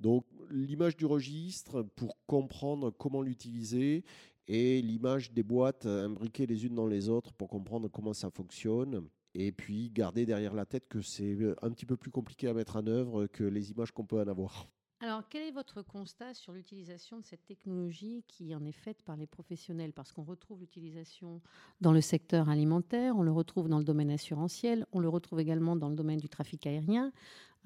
Donc 0.00 0.26
l'image 0.50 0.96
du 0.96 1.06
registre 1.06 1.82
pour 1.94 2.18
comprendre 2.26 2.90
comment 2.90 3.22
l'utiliser 3.22 4.04
et 4.48 4.82
l'image 4.82 5.30
des 5.30 5.44
boîtes 5.44 5.86
imbriquées 5.86 6.46
les 6.46 6.66
unes 6.66 6.74
dans 6.74 6.88
les 6.88 7.08
autres 7.08 7.32
pour 7.32 7.48
comprendre 7.48 7.86
comment 7.86 8.12
ça 8.12 8.28
fonctionne 8.28 9.08
et 9.34 9.52
puis 9.52 9.88
garder 9.88 10.26
derrière 10.26 10.52
la 10.52 10.66
tête 10.66 10.88
que 10.88 11.00
c'est 11.00 11.38
un 11.62 11.70
petit 11.70 11.86
peu 11.86 11.96
plus 11.96 12.10
compliqué 12.10 12.48
à 12.48 12.54
mettre 12.54 12.74
en 12.74 12.88
œuvre 12.88 13.28
que 13.28 13.44
les 13.44 13.70
images 13.70 13.92
qu'on 13.92 14.04
peut 14.04 14.20
en 14.20 14.26
avoir. 14.26 14.68
Alors, 15.04 15.22
quel 15.28 15.42
est 15.42 15.50
votre 15.50 15.82
constat 15.82 16.32
sur 16.32 16.54
l'utilisation 16.54 17.18
de 17.18 17.26
cette 17.26 17.44
technologie 17.44 18.24
qui 18.26 18.54
en 18.54 18.64
est 18.64 18.72
faite 18.72 19.02
par 19.02 19.18
les 19.18 19.26
professionnels? 19.26 19.92
Parce 19.92 20.12
qu'on 20.12 20.22
retrouve 20.22 20.60
l'utilisation 20.60 21.42
dans 21.82 21.92
le 21.92 22.00
secteur 22.00 22.48
alimentaire, 22.48 23.14
on 23.14 23.22
le 23.22 23.30
retrouve 23.30 23.68
dans 23.68 23.76
le 23.76 23.84
domaine 23.84 24.10
assurantiel, 24.10 24.86
on 24.92 25.00
le 25.00 25.10
retrouve 25.10 25.40
également 25.40 25.76
dans 25.76 25.90
le 25.90 25.94
domaine 25.94 26.20
du 26.20 26.30
trafic 26.30 26.66
aérien, 26.66 27.12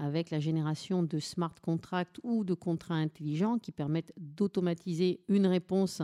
avec 0.00 0.30
la 0.30 0.40
génération 0.40 1.04
de 1.04 1.20
smart 1.20 1.54
contracts 1.62 2.18
ou 2.24 2.42
de 2.42 2.54
contrats 2.54 2.96
intelligents 2.96 3.60
qui 3.60 3.70
permettent 3.70 4.12
d'automatiser 4.16 5.20
une 5.28 5.46
réponse 5.46 6.02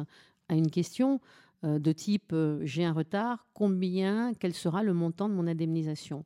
à 0.48 0.54
une 0.54 0.70
question 0.70 1.20
euh, 1.64 1.80
de 1.80 1.90
type 1.90 2.32
euh, 2.32 2.60
j'ai 2.62 2.84
un 2.84 2.92
retard, 2.92 3.48
combien, 3.54 4.34
quel 4.34 4.54
sera 4.54 4.84
le 4.84 4.94
montant 4.94 5.28
de 5.28 5.34
mon 5.34 5.48
indemnisation? 5.48 6.24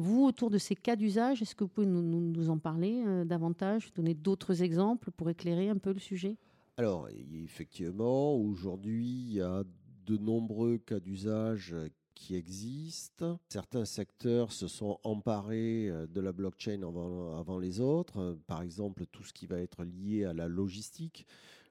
Vous, 0.00 0.24
autour 0.24 0.50
de 0.50 0.58
ces 0.58 0.74
cas 0.74 0.96
d'usage, 0.96 1.42
est-ce 1.42 1.54
que 1.54 1.64
vous 1.64 1.68
pouvez 1.68 1.86
nous, 1.86 2.50
en 2.50 2.58
parler 2.58 3.02
euh, 3.06 3.24
davantage, 3.24 3.92
donner 3.94 4.14
d'autres 4.14 4.62
exemples 4.62 5.10
pour 5.10 5.30
éclairer 5.30 5.68
un 5.68 5.78
peu 5.78 5.92
le 5.92 5.98
sujet? 5.98 6.36
Alors, 6.76 7.08
effectivement, 7.44 8.34
aujourd'hui, 8.34 9.06
il 9.06 9.34
y 9.34 9.40
a 9.40 9.62
de 10.06 10.16
nombreux 10.16 10.78
cas 10.78 11.00
d'usage 11.00 11.74
qui 12.14 12.34
existent. 12.34 13.38
Certains 13.48 13.84
secteurs 13.84 14.52
se 14.52 14.68
sont 14.68 14.98
emparés 15.04 15.88
euh, 15.88 16.06
de 16.06 16.20
la 16.20 16.32
blockchain 16.32 16.82
avant, 16.82 17.38
avant 17.38 17.58
les 17.58 17.80
autres. 17.80 18.38
Par 18.46 18.62
exemple, 18.62 19.06
tout 19.06 19.24
ce 19.24 19.32
qui 19.32 19.46
va 19.46 19.58
être 19.58 19.84
lié 19.84 20.24
à 20.24 20.32
la 20.32 20.48
logistique 20.48 21.26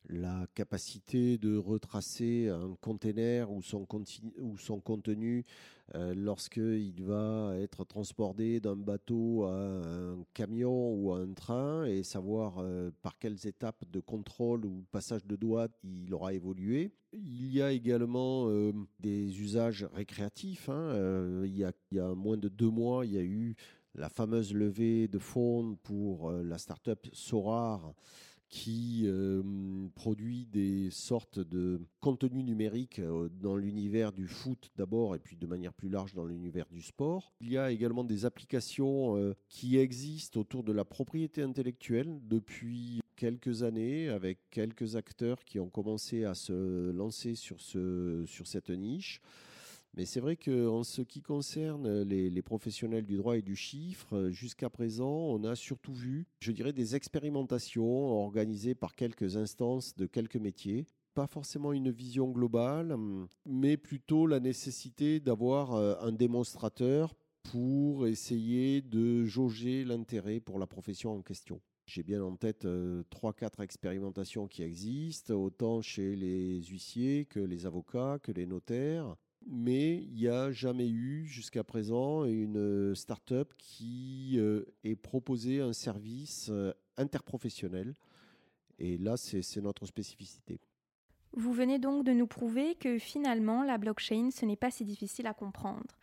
la 0.10 0.48
capacité 0.56 1.38
de 1.38 1.56
retracer 1.56 2.50
un 2.50 2.76
container 2.82 3.52
ou 3.52 3.62
son, 3.62 3.86
contenu 3.86 5.46
euh, 5.96 6.14
lorsqu'il 6.16 7.04
va 7.04 7.54
être 7.58 7.84
transporté 7.84 8.60
d'un 8.60 8.76
bateau 8.76 9.44
à 9.46 9.54
un 9.54 10.24
camion 10.34 10.94
ou 10.94 11.14
à 11.14 11.20
un 11.20 11.34
train 11.34 11.86
et 11.86 12.04
savoir 12.04 12.58
euh, 12.60 12.92
par 13.02 13.18
quelles 13.20 13.48
étapes 13.48 13.84
de 13.92 14.00
contrôle 14.00 14.66
ou 14.66 14.84
passage 14.92 15.26
de 15.26 15.36
douane 15.36 15.70
il 15.84 16.14
aura 16.14 16.34
évolué. 16.34 16.92
Il 17.14 17.54
y 17.54 17.62
a 17.62 17.72
également 17.72 18.50
euh, 18.50 18.72
des 19.00 19.40
usages 19.42 19.88
récréatifs. 19.94 20.70
Hein. 20.70 21.44
il 21.46 21.56
y 21.56 22.00
a 22.00 22.16
moins 22.16 22.38
de 22.38 22.50
deux 22.50 22.70
mois, 22.70 23.06
il 23.06 23.14
y 23.14 23.18
a 23.18 23.24
eu 23.24 23.56
la 23.96 24.10
fameuse 24.10 24.54
levée 24.54 25.08
de 25.08 25.20
fonds 25.20 25.78
pour 25.84 26.32
la 26.32 26.58
start-up 26.58 27.08
Sorar 27.12 27.94
qui 28.50 29.04
euh, 29.06 29.44
produit 29.96 30.48
des 30.48 30.90
sortes 30.90 31.40
de 31.40 31.80
contenus 32.00 32.44
numériques 32.44 33.00
euh, 33.00 33.30
dans 33.42 33.56
l'univers 33.56 34.12
du 34.12 34.28
foot 34.28 34.72
d'abord 34.76 35.16
et 35.16 35.20
puis 35.20 35.38
de 35.38 35.46
manière 35.46 35.72
plus 35.72 35.90
large 35.90 36.16
dans 36.16 36.26
l'univers 36.26 36.66
du 36.72 36.82
sport. 36.82 37.32
Il 37.42 37.52
y 37.52 37.58
a 37.58 37.72
également 37.72 38.04
des 38.04 38.26
applications 38.26 39.16
euh, 39.18 39.36
qui 39.50 39.78
existent 39.78 40.40
autour 40.40 40.64
de 40.64 40.72
la 40.72 40.84
propriété 40.84 41.44
intellectuelle 41.44 42.20
depuis 42.24 43.02
quelques 43.16 43.62
années 43.64 44.10
avec 44.10 44.40
quelques 44.50 44.96
acteurs 44.96 45.44
qui 45.46 45.60
ont 45.60 45.70
commencé 45.70 46.24
à 46.24 46.34
se 46.34 46.90
lancer 46.92 47.36
sur, 47.36 47.62
ce, 47.62 48.24
sur 48.26 48.48
cette 48.48 48.72
niche. 48.72 49.22
Mais 49.96 50.06
c'est 50.06 50.20
vrai 50.20 50.38
qu'en 50.38 50.84
ce 50.84 51.02
qui 51.02 51.22
concerne 51.22 52.04
les, 52.04 52.42
professionnels 52.42 53.06
du 53.06 53.18
droit 53.18 53.38
et 53.38 53.42
du 53.42 53.56
chiffre, 53.56 54.30
jusqu'à 54.30 54.70
présent, 54.70 55.10
on 55.10 55.44
a 55.44 55.56
surtout 55.56 55.94
vu, 55.94 56.26
je 56.40 56.52
dirais, 56.52 56.74
des 56.74 56.96
expérimentations 56.96 58.24
organisées 58.24 58.76
par 58.76 58.96
quelques 58.96 59.36
instances 59.36 59.96
de 59.96 60.06
quelques 60.06 60.38
métiers. 60.38 60.88
Pas 61.16 61.28
forcément 61.28 61.74
une 61.74 61.90
vision 61.90 62.30
globale, 62.30 62.96
mais 63.46 63.78
plutôt 63.78 64.26
la 64.26 64.40
nécessité 64.40 65.20
d'avoir 65.20 65.74
euh, 65.74 65.96
un 66.02 66.12
démonstrateur 66.12 67.14
pour 67.44 68.08
essayer 68.08 68.82
de 68.82 69.26
jauger 69.26 69.84
l'intérêt 69.84 70.40
pour 70.40 70.60
la 70.60 70.68
profession 70.68 71.16
en 71.16 71.22
question. 71.22 71.62
J'ai 71.88 72.04
bien 72.04 72.24
en 72.24 72.36
tête 72.36 72.66
euh, 72.66 73.04
trois, 73.10 73.34
quatre 73.34 73.62
expérimentations 73.62 74.48
qui 74.48 74.62
existent, 74.62 75.34
autant 75.34 75.82
chez 75.82 76.16
les 76.16 76.62
huissiers 76.64 77.26
que 77.26 77.40
les 77.40 77.66
avocats, 77.66 78.20
que 78.22 78.32
les 78.32 78.46
notaires 78.46 79.16
mais 79.46 79.98
il 79.98 80.14
n'y 80.14 80.28
a 80.28 80.52
jamais 80.52 80.90
eu 80.90 81.26
jusqu'à 81.26 81.64
présent 81.64 82.26
une 82.26 82.94
start-up 82.96 83.54
qui 83.58 84.36
euh, 84.38 84.66
ait 84.84 84.96
proposé 84.96 85.62
un 85.62 85.74
service 85.74 86.50
euh, 86.52 86.74
interprofessionnel. 86.98 87.94
Et 88.78 88.98
là, 88.98 89.18
c'est 89.18 89.62
notre 89.62 89.86
spécificité. 89.86 90.60
Vous 91.34 91.54
venez 91.54 91.80
donc 91.80 92.06
de 92.06 92.12
nous 92.12 92.28
prouver 92.28 92.76
que 92.76 92.98
finalement, 92.98 93.64
la 93.64 93.78
blockchain, 93.78 94.30
ce 94.32 94.46
n'est 94.46 94.56
pas 94.56 94.72
si 94.72 94.86
difficile 94.86 95.28
à 95.28 95.34
comprendre. 95.34 95.98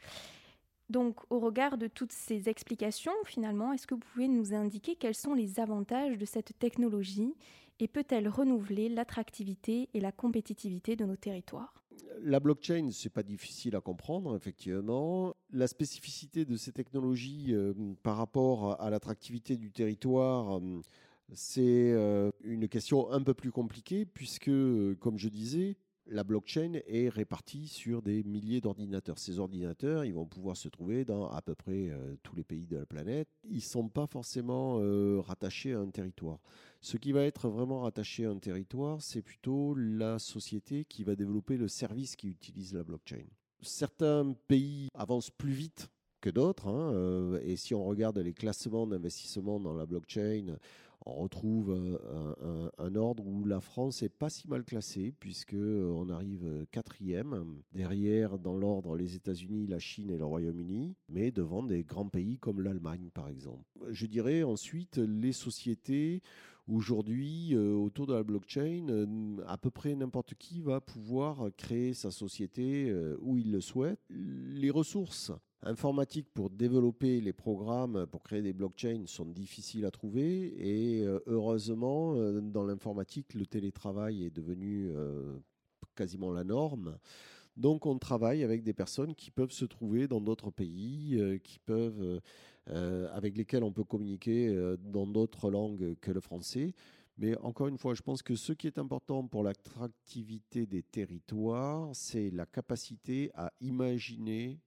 Donc, 0.89 1.19
au 1.31 1.41
regard 1.41 1.79
de 1.79 1.89
toutes 1.89 2.13
ces 2.13 2.49
explications, 2.49 3.13
finalement, 3.25 3.73
est-ce 3.73 3.87
que 3.87 3.95
vous 3.95 4.01
pouvez 4.13 4.29
nous 4.29 4.55
indiquer 4.55 4.95
quels 4.95 5.17
sont 5.17 5.35
les 5.35 5.59
avantages 5.59 6.17
de 6.17 6.25
cette 6.25 6.57
technologie 6.59 7.35
et 7.81 7.89
peut-elle 7.89 8.29
renouveler 8.29 8.89
l'attractivité 8.89 9.89
et 9.95 10.01
la 10.01 10.13
compétitivité 10.13 10.95
de 10.95 11.05
nos 11.05 11.17
territoires? 11.17 11.86
La 12.23 12.41
blockchain, 12.41 12.89
c'est 12.91 13.13
pas 13.13 13.23
difficile 13.23 13.77
à 13.77 13.81
comprendre, 13.81 14.37
effectivement. 14.37 15.35
La 15.53 15.67
spécificité 15.67 16.45
de 16.45 16.57
ces 16.57 16.73
technologies 16.73 17.49
euh, 17.51 17.73
par 18.03 18.17
rapport 18.17 18.81
à 18.81 18.91
l'attractivité 18.91 19.57
du 19.57 19.71
territoire, 19.71 20.59
euh, 20.59 20.81
c'est 21.33 21.93
euh, 21.93 22.31
une 22.43 22.69
question 22.69 23.11
un 23.11 23.23
peu 23.23 23.35
plus 23.35 23.51
compliquée 23.51 24.07
puisque, 24.07 24.51
comme 25.01 25.19
je 25.19 25.29
disais, 25.29 25.77
la 26.09 26.25
blockchain 26.25 26.81
est 26.87 27.09
répartie 27.09 27.69
sur 27.69 28.03
des 28.03 28.23
milliers 28.23 28.61
d'ordinateurs. 28.61 29.19
Ces 29.19 29.39
ordinateurs, 29.39 30.05
ils 30.05 30.15
vont 30.15 30.27
pouvoir 30.27 30.57
se 30.57 30.69
trouver 30.69 31.05
dans 31.05 31.29
à 31.29 31.43
peu 31.43 31.55
près 31.55 31.91
euh, 31.91 32.17
tous 32.23 32.37
les 32.37 32.45
pays 32.45 32.67
de 32.67 32.77
la 32.77 32.87
planète. 32.87 33.29
Ils 33.45 33.57
ne 33.57 33.61
sont 33.61 33.89
pas 33.89 34.07
forcément 34.07 34.79
euh, 34.81 35.21
rattachés 35.21 35.73
à 35.73 35.81
un 35.81 35.91
territoire. 35.91 36.39
Ce 36.81 36.97
qui 36.97 37.13
va 37.13 37.25
être 37.25 37.49
vraiment 37.49 37.81
rattaché 37.81 38.27
à 38.27 38.31
un 38.31 38.39
territoire, 38.39 39.03
c'est 39.03 39.23
plutôt 39.23 39.75
la 39.75 40.19
société 40.19 40.85
qui 40.85 41.05
va 41.05 41.17
développer 41.17 41.57
le 41.57 41.69
service 41.69 42.17
qui 42.17 42.29
utilise 42.29 42.75
la 42.75 42.85
blockchain. 42.85 43.25
Certains 43.63 44.35
pays 44.47 44.89
avancent 44.95 45.31
plus 45.31 45.53
vite 45.53 45.89
que 46.21 46.31
d'autres, 46.31 46.69
hein, 46.69 46.93
euh, 46.95 47.41
et 47.43 47.57
si 47.57 47.75
on 47.75 47.85
regarde 47.85 48.19
les 48.19 48.33
classements 48.33 48.87
d'investissement 48.87 49.61
dans 49.61 49.75
la 49.75 49.87
blockchain, 49.87 50.57
on 51.07 51.15
retrouve 51.15 51.71
euh, 51.71 52.69
un, 52.79 52.95
ordre 52.97 53.25
où 53.27 53.45
la 53.45 53.61
France 53.61 54.03
est 54.03 54.09
pas 54.09 54.29
si 54.29 54.49
mal 54.49 54.65
classée 54.65 55.15
puisque 55.19 55.55
euh, 55.55 55.89
on 55.95 56.11
arrive 56.11 56.45
euh, 56.45 56.65
quatrième 56.73 57.63
derrière 57.73 58.39
dans 58.39 58.57
l'ordre 58.57 58.97
les 58.97 59.15
États-Unis, 59.15 59.69
la 59.69 59.79
Chine 59.79 60.11
et 60.11 60.19
le 60.19 60.25
Royaume-Uni, 60.25 60.97
mais 61.09 61.31
devant 61.31 61.63
des 61.63 61.85
grands 61.85 62.09
pays 62.09 62.39
comme 62.39 62.61
l'Allemagne 62.61 63.11
par 63.15 63.29
exemple. 63.29 63.65
Je 63.91 64.07
dirais 64.07 64.43
ensuite 64.43 64.99
les 64.99 65.33
sociétés 65.33 66.23
Aujourd'hui, 66.69 67.55
autour 67.55 68.09
de 68.09 68.15
la 68.15 68.25
blockchain, 68.25 69.07
à 69.47 69.57
peu 69.57 69.71
près 69.71 69.95
n'importe 69.95 70.35
qui 70.35 70.61
va 70.61 70.81
pouvoir 70.81 71.49
créer 71.57 71.95
sa 71.95 72.11
société 72.11 72.93
où 73.21 73.39
il 73.39 73.53
le 73.53 73.61
souhaite. 73.61 74.01
Les 74.11 74.71
ressources 74.71 75.31
informatiques 75.63 76.29
pour 76.33 76.51
développer 76.51 77.21
les 77.21 77.33
programmes, 77.33 78.07
pour 78.07 78.23
créer 78.23 78.43
des 78.43 78.53
blockchains 78.53 79.05
sont 79.07 79.27
difficiles 79.27 79.85
à 79.85 79.91
trouver 79.91 80.55
et 80.59 81.05
euh, 81.05 81.21
heureusement, 81.27 82.15
euh, 82.17 82.41
dans 82.41 82.65
l'informatique, 82.65 83.35
le 83.35 83.47
télétravail 83.47 84.25
est 84.25 84.31
devenu 84.31 84.91
euh, 84.91 85.37
quasiment 85.95 86.31
la 86.31 86.45
norme. 86.45 86.99
Donc 87.57 87.87
on 87.87 87.99
travaille 87.99 88.45
avec 88.45 88.63
des 88.63 88.75
personnes 88.75 89.15
qui 89.15 89.31
peuvent 89.31 89.53
se 89.53 89.65
trouver 89.65 90.09
dans 90.09 90.21
d'autres 90.21 90.51
pays, 90.51 91.19
qui 91.43 91.59
peuvent, 91.59 92.21
avec 92.67 93.35
lesquels 93.35 93.63
on 93.63 93.73
peut 93.73 93.83
communiquer 93.83 94.55
dans 94.79 95.07
d'autres 95.07 95.51
langues 95.51 95.97
que 96.03 96.11
le 96.11 96.21
français. 96.21 96.75
Mais 97.17 97.35
encore 97.39 97.69
une 97.69 97.79
fois, 97.79 97.95
je 97.95 98.03
pense 98.03 98.23
que 98.23 98.35
ce 98.35 98.53
qui 98.53 98.67
est 98.67 98.79
important 98.79 99.27
pour 99.27 99.43
l'attractivité 99.43 100.67
des 100.67 100.83
territoires, 100.83 101.89
c'est 101.95 102.29
la 102.29 102.45
capacité 102.45 103.31
à 103.35 103.51
imaginer 103.63 104.61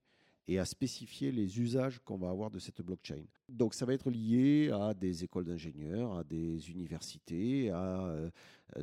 et 0.48 0.58
à 0.58 0.64
spécifier 0.64 1.32
les 1.32 1.60
usages 1.60 2.00
qu'on 2.00 2.16
va 2.16 2.30
avoir 2.30 2.50
de 2.50 2.58
cette 2.58 2.82
blockchain. 2.82 3.24
Donc 3.48 3.74
ça 3.74 3.86
va 3.86 3.94
être 3.94 4.10
lié 4.10 4.70
à 4.70 4.94
des 4.94 5.24
écoles 5.24 5.44
d'ingénieurs, 5.44 6.16
à 6.16 6.24
des 6.24 6.70
universités, 6.70 7.70
à 7.70 8.06
euh, 8.06 8.30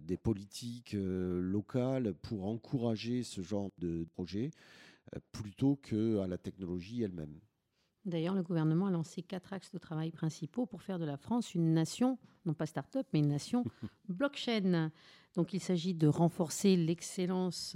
des 0.01 0.17
politiques 0.17 0.93
euh, 0.93 1.41
locales 1.41 2.13
pour 2.13 2.45
encourager 2.45 3.23
ce 3.23 3.41
genre 3.41 3.69
de 3.77 4.05
projet 4.13 4.51
euh, 5.15 5.19
plutôt 5.31 5.75
qu'à 5.75 6.27
la 6.27 6.37
technologie 6.37 7.03
elle-même. 7.03 7.39
D'ailleurs, 8.05 8.35
le 8.35 8.43
gouvernement 8.43 8.87
a 8.87 8.91
lancé 8.91 9.21
quatre 9.21 9.51
axes 9.51 9.71
de 9.71 9.77
travail 9.77 10.11
principaux 10.11 10.65
pour 10.65 10.81
faire 10.81 10.97
de 10.97 11.03
la 11.03 11.17
France 11.17 11.53
une 11.53 11.73
nation, 11.73 12.17
non 12.45 12.53
pas 12.53 12.65
start-up, 12.65 13.05
mais 13.11 13.19
une 13.19 13.27
nation 13.27 13.65
blockchain. 14.07 14.91
Donc 15.35 15.53
il 15.53 15.59
s'agit 15.59 15.93
de 15.93 16.07
renforcer 16.07 16.77
l'excellence 16.77 17.75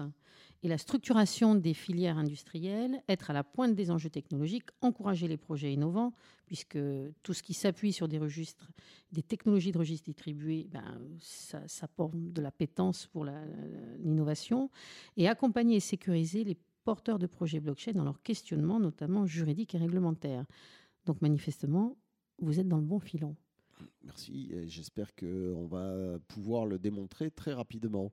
et 0.63 0.67
la 0.67 0.77
structuration 0.77 1.55
des 1.55 1.73
filières 1.73 2.17
industrielles, 2.17 3.01
être 3.09 3.31
à 3.31 3.33
la 3.33 3.43
pointe 3.43 3.73
des 3.73 3.89
enjeux 3.89 4.09
technologiques, 4.09 4.69
encourager 4.81 5.27
les 5.27 5.37
projets 5.37 5.73
innovants, 5.73 6.13
puisque 6.45 6.77
tout 7.23 7.33
ce 7.33 7.41
qui 7.41 7.53
s'appuie 7.53 7.93
sur 7.93 8.07
des 8.07 8.19
registres, 8.19 8.71
des 9.11 9.23
technologies 9.23 9.71
de 9.71 9.79
registres 9.79 10.05
distribués, 10.05 10.67
ben, 10.71 11.01
ça, 11.19 11.67
ça 11.67 11.87
porte 11.87 12.13
de 12.15 12.41
la 12.41 12.51
pétence 12.51 13.07
pour 13.07 13.25
l'innovation, 13.25 14.69
et 15.17 15.27
accompagner 15.27 15.77
et 15.77 15.79
sécuriser 15.79 16.43
les 16.43 16.57
porteurs 16.83 17.19
de 17.19 17.27
projets 17.27 17.59
blockchain 17.59 17.93
dans 17.93 18.03
leur 18.03 18.21
questionnement, 18.21 18.79
notamment 18.79 19.25
juridique 19.25 19.73
et 19.75 19.77
réglementaire. 19.77 20.45
Donc 21.05 21.21
manifestement, 21.21 21.97
vous 22.39 22.59
êtes 22.59 22.67
dans 22.67 22.77
le 22.77 22.83
bon 22.83 22.99
filon. 22.99 23.35
Merci. 24.03 24.51
J'espère 24.67 25.15
qu'on 25.15 25.65
va 25.65 26.19
pouvoir 26.27 26.65
le 26.65 26.77
démontrer 26.77 27.31
très 27.31 27.53
rapidement. 27.53 28.11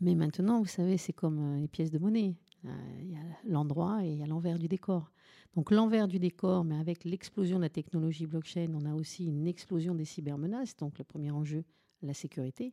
Mais 0.00 0.14
maintenant, 0.14 0.60
vous 0.60 0.66
savez, 0.66 0.96
c'est 0.96 1.12
comme 1.12 1.38
euh, 1.38 1.60
les 1.60 1.68
pièces 1.68 1.90
de 1.90 1.98
monnaie. 1.98 2.34
Euh, 2.64 2.98
il 3.00 3.10
y 3.10 3.16
a 3.16 3.22
l'endroit 3.44 4.04
et 4.04 4.10
il 4.10 4.18
y 4.18 4.22
a 4.22 4.26
l'envers 4.26 4.58
du 4.58 4.68
décor. 4.68 5.12
Donc 5.54 5.70
l'envers 5.70 6.08
du 6.08 6.18
décor, 6.18 6.64
mais 6.64 6.76
avec 6.76 7.04
l'explosion 7.04 7.58
de 7.58 7.62
la 7.62 7.68
technologie 7.68 8.26
blockchain, 8.26 8.72
on 8.74 8.86
a 8.86 8.94
aussi 8.94 9.26
une 9.26 9.46
explosion 9.46 9.94
des 9.94 10.04
cybermenaces. 10.04 10.76
Donc 10.76 10.98
le 10.98 11.04
premier 11.04 11.30
enjeu, 11.30 11.64
la 12.02 12.14
sécurité. 12.14 12.72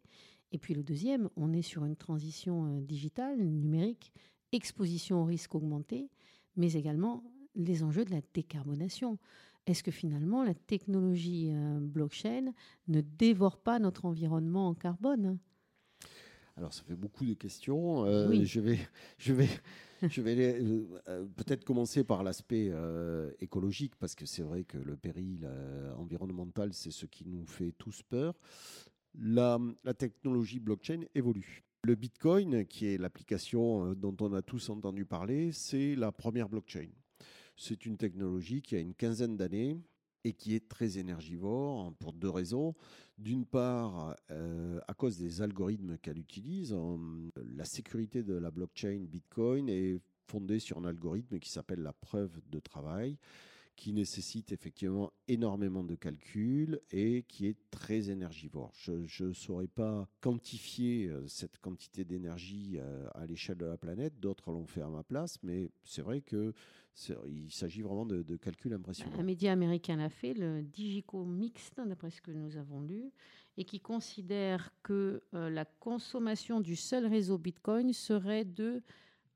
Et 0.52 0.58
puis 0.58 0.74
le 0.74 0.84
deuxième, 0.84 1.30
on 1.36 1.54
est 1.54 1.62
sur 1.62 1.86
une 1.86 1.96
transition 1.96 2.66
euh, 2.66 2.82
digitale, 2.82 3.40
numérique, 3.40 4.14
exposition 4.52 5.22
au 5.22 5.26
risque 5.26 5.54
augmenté, 5.54 6.10
mais 6.56 6.74
également 6.74 7.24
les 7.56 7.84
enjeux 7.84 8.06
de 8.06 8.12
la 8.12 8.22
décarbonation. 8.34 9.20
Est-ce 9.68 9.84
que 9.84 9.92
finalement 9.92 10.44
la 10.44 10.56
technologie 10.56 11.52
blockchain 11.80 12.54
ne 12.88 13.02
dévore 13.02 13.58
pas 13.58 13.78
notre 13.78 14.06
environnement 14.06 14.70
en 14.70 14.74
carbone? 14.74 15.38
Alors, 16.60 16.74
ça 16.74 16.84
fait 16.84 16.96
beaucoup 16.96 17.26
de 17.26 17.36
questions. 17.36 18.06
Euh, 18.06 18.30
je 18.44 18.60
vais, 18.60 18.78
je 19.18 19.32
vais, 19.32 19.48
je 20.06 20.22
vais 20.22 20.60
euh, 20.62 20.84
euh, 21.08 21.26
peut-être 21.38 21.64
commencer 21.64 22.04
par 22.04 22.22
l'aspect 22.22 22.70
écologique, 23.40 23.96
parce 23.96 24.14
que 24.14 24.26
c'est 24.26 24.42
vrai 24.42 24.66
que 24.66 24.78
le 24.78 24.98
péril 24.98 25.50
environnemental, 25.98 26.74
c'est 26.74 26.92
ce 26.92 27.06
qui 27.06 27.26
nous 27.26 27.46
fait 27.46 27.72
tous 27.78 28.04
peur. 28.04 28.36
La, 29.18 29.58
la, 29.86 29.94
technologie 29.94 30.60
blockchain 30.60 31.04
évolue. 31.16 31.64
Le 31.84 31.96
Bitcoin, 31.96 32.66
qui 32.66 32.88
est 32.88 32.98
l'application 32.98 33.94
dont 33.94 34.16
on 34.20 34.34
a 34.34 34.42
tous 34.42 34.70
entendu 34.70 35.06
parler, 35.06 35.54
c'est 35.54 35.96
la 35.96 36.12
première 36.12 36.50
blockchain. 36.50 36.90
C'est 37.56 37.86
une 37.86 37.98
technologie 37.98 38.62
qui 38.62 38.76
a 38.76 38.80
une 38.80 38.94
quinzaine 38.94 39.38
d'années 39.38 39.80
et 40.24 40.34
qui 40.34 40.56
est 40.56 40.68
très 40.68 40.98
énergivore 40.98 41.94
pour 42.00 42.14
deux 42.14 42.30
raisons. 42.30 42.76
D'une 43.18 43.46
part, 43.46 44.16
euh, 44.32 44.80
à 44.88 44.94
cause 44.94 45.18
des 45.18 45.42
algorithmes 45.42 45.98
qu'elle 45.98 46.20
utilise, 46.20 46.76
la 47.36 47.66
sécurité 47.66 48.24
de 48.24 48.34
la 48.34 48.52
blockchain 48.52 49.06
Bitcoin 49.10 49.70
est 49.70 50.00
fondée 50.28 50.60
sur 50.60 50.78
un 50.78 50.86
algorithme 50.86 51.40
qui 51.40 51.50
s'appelle 51.50 51.82
la 51.82 51.94
preuve 51.94 52.40
de 52.50 52.60
travail 52.60 53.18
qui 53.80 53.94
nécessite 53.94 54.52
effectivement 54.52 55.14
énormément 55.30 55.86
de 55.86 55.96
calculs 55.96 56.82
et 56.92 57.24
qui 57.30 57.48
est 57.48 57.56
très 57.72 58.10
énergivore. 58.10 58.74
Je 58.76 59.24
ne 59.24 59.32
saurais 59.32 59.68
pas 59.68 60.06
quantifier 60.20 61.08
euh, 61.08 61.26
cette 61.30 61.60
quantité 61.60 62.04
d'énergie 62.04 62.74
euh, 62.76 63.08
à 63.16 63.26
l'échelle 63.26 63.56
de 63.56 63.66
la 63.66 63.78
planète, 63.78 64.20
d'autres 64.20 64.52
l'ont 64.52 64.66
fait 64.66 64.82
à 64.82 64.90
ma 64.90 65.04
place, 65.04 65.42
mais 65.44 65.72
c'est 65.86 66.02
vrai 66.02 66.22
qu'il 66.22 66.52
s'agit 67.48 67.82
vraiment 67.82 68.06
de, 68.06 68.36
calculs 68.36 68.74
impressionnants. 68.74 69.18
Un 69.18 69.24
média 69.24 69.54
américain 69.54 69.96
l'a 69.96 70.10
fait, 70.10 70.34
le 70.34 70.62
Digico 70.62 71.24
Mixed, 71.24 71.82
d'après 71.88 72.10
ce 72.10 72.22
que 72.22 72.32
nous 72.32 72.58
avons 72.58 72.82
lu, 72.82 73.14
et 73.56 73.64
qui 73.64 73.80
considère 73.80 74.74
que 74.84 75.24
euh, 75.34 75.50
la 75.50 75.64
consommation 75.64 76.60
du 76.60 76.76
seul 76.76 77.08
réseau 77.08 77.38
Bitcoin 77.38 77.94
serait 77.94 78.44
de 78.44 78.84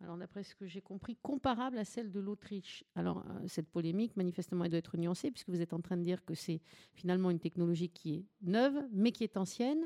alors 0.04 0.18
d'après 0.18 0.44
ce 0.44 0.54
que 0.54 0.68
j'ai 0.68 0.82
compris, 0.82 1.16
comparable 1.22 1.78
à 1.78 1.86
celle 1.86 2.12
de 2.12 2.20
l'Autriche. 2.20 2.84
Alors 2.96 3.20
euh, 3.20 3.48
cette 3.48 3.70
polémique, 3.70 4.18
manifestement, 4.18 4.66
elle 4.66 4.72
doit 4.72 4.80
être 4.80 4.98
nuancée, 4.98 5.32
puisque 5.32 5.50
vous 5.50 5.62
êtes 5.62 5.74
en 5.74 5.80
train 5.80 5.96
de 5.96 6.04
dire 6.04 6.24
que 6.26 6.36
c'est 6.36 6.62
finalement 6.94 7.32
une 7.32 7.40
technologie 7.40 7.90
qui 7.90 8.16
est 8.16 8.26
neuve, 8.42 8.86
mais 8.92 9.12
qui 9.12 9.24
est 9.24 9.38
ancienne, 9.38 9.84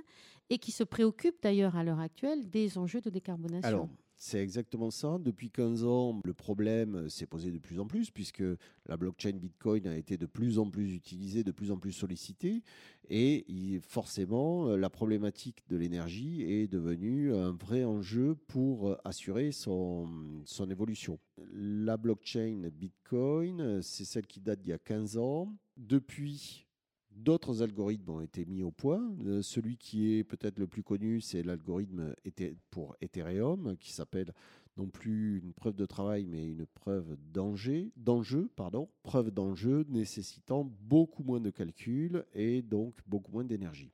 et 0.49 0.57
qui 0.57 0.71
se 0.71 0.83
préoccupe 0.83 1.41
d'ailleurs 1.41 1.75
à 1.75 1.83
l'heure 1.83 1.99
actuelle 1.99 2.49
des 2.49 2.77
enjeux 2.77 3.01
de 3.01 3.09
décarbonation. 3.09 3.89
C'est 4.19 4.41
exactement 4.41 4.89
ça. 4.89 5.19
Depuis 5.19 5.51
15 5.51 5.83
ans, 5.85 6.21
le 6.25 6.33
problème 6.33 7.07
s'est 7.07 7.27
posé 7.27 7.51
de 7.51 7.59
plus 7.59 7.79
en 7.79 7.85
plus 7.85 8.09
puisque 8.09 8.43
la 8.87 8.97
blockchain 8.97 9.33
Bitcoin 9.33 9.85
a 9.85 9.95
été 9.95 10.17
de 10.17 10.25
plus 10.25 10.57
en 10.57 10.69
plus 10.71 10.95
utilisée, 10.95 11.43
de 11.43 11.51
plus 11.51 11.71
en 11.71 11.77
plus 11.77 11.91
sollicitée. 11.91 12.63
Et 13.09 13.45
forcément, 13.87 14.75
la 14.75 14.89
problématique 14.89 15.63
de 15.69 15.77
l'énergie 15.77 16.41
est 16.41 16.67
devenue 16.67 17.31
un 17.33 17.51
vrai 17.51 17.83
enjeu 17.83 18.35
pour 18.47 18.97
assurer 19.05 19.51
son, 19.51 20.09
son 20.45 20.69
évolution. 20.71 21.19
La 21.53 21.95
blockchain 21.95 22.69
Bitcoin, 22.73 23.83
c'est 23.83 24.03
celle 24.03 24.25
qui 24.25 24.41
date 24.41 24.61
d'il 24.61 24.71
y 24.71 24.73
a 24.73 24.79
15 24.79 25.17
ans. 25.17 25.55
Depuis, 25.77 26.66
D'autres 27.17 27.63
algorithmes 27.63 28.11
ont 28.11 28.21
été 28.21 28.45
mis 28.45 28.61
au 28.61 28.69
point. 28.69 29.11
Euh, 29.25 29.41
celui 29.41 29.75
qui 29.75 30.13
est 30.13 30.23
peut-être 30.23 30.59
le 30.59 30.67
plus 30.67 30.83
connu, 30.83 31.19
c'est 31.19 31.41
l'algorithme 31.41 32.13
pour 32.69 32.95
Ethereum, 33.01 33.75
qui 33.79 33.91
s'appelle 33.91 34.33
non 34.77 34.87
plus 34.87 35.39
une 35.39 35.51
preuve 35.51 35.75
de 35.75 35.87
travail, 35.87 36.27
mais 36.27 36.45
une 36.45 36.67
preuve 36.67 37.17
d'enjeu, 37.33 37.91
preuve 39.01 39.31
d'enjeu 39.31 39.83
nécessitant 39.89 40.71
beaucoup 40.81 41.23
moins 41.23 41.39
de 41.39 41.49
calculs 41.49 42.23
et 42.33 42.61
donc 42.61 42.95
beaucoup 43.07 43.31
moins 43.31 43.43
d'énergie. 43.43 43.91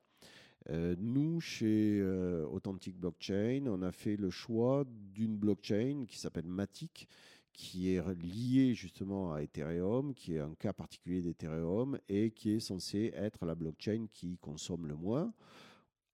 Euh, 0.70 0.96
nous, 1.00 1.40
chez 1.40 2.00
euh, 2.02 2.46
Authentic 2.48 2.98
Blockchain, 2.98 3.68
on 3.68 3.82
a 3.82 3.94
fait 3.94 4.18
le 4.18 4.30
choix 4.30 4.84
d'une 5.14 5.38
blockchain 5.38 6.06
qui 6.08 6.20
s'appelle 6.20 6.48
Matic, 6.48 7.08
qui 7.54 7.90
est 7.90 8.04
lié 8.16 8.74
justement 8.74 9.34
à 9.34 9.42
Ethereum, 9.42 10.14
qui 10.14 10.36
est 10.36 10.40
un 10.40 10.56
cas 10.56 10.74
particulier 10.74 11.22
d'Ethereum 11.22 12.00
et 12.10 12.32
qui 12.32 12.52
est 12.52 12.60
censé 12.60 13.12
être 13.16 13.46
la 13.46 13.56
blockchain 13.56 14.08
qui 14.12 14.38
consomme 14.38 14.88
le 14.88 14.96
moins 14.96 15.34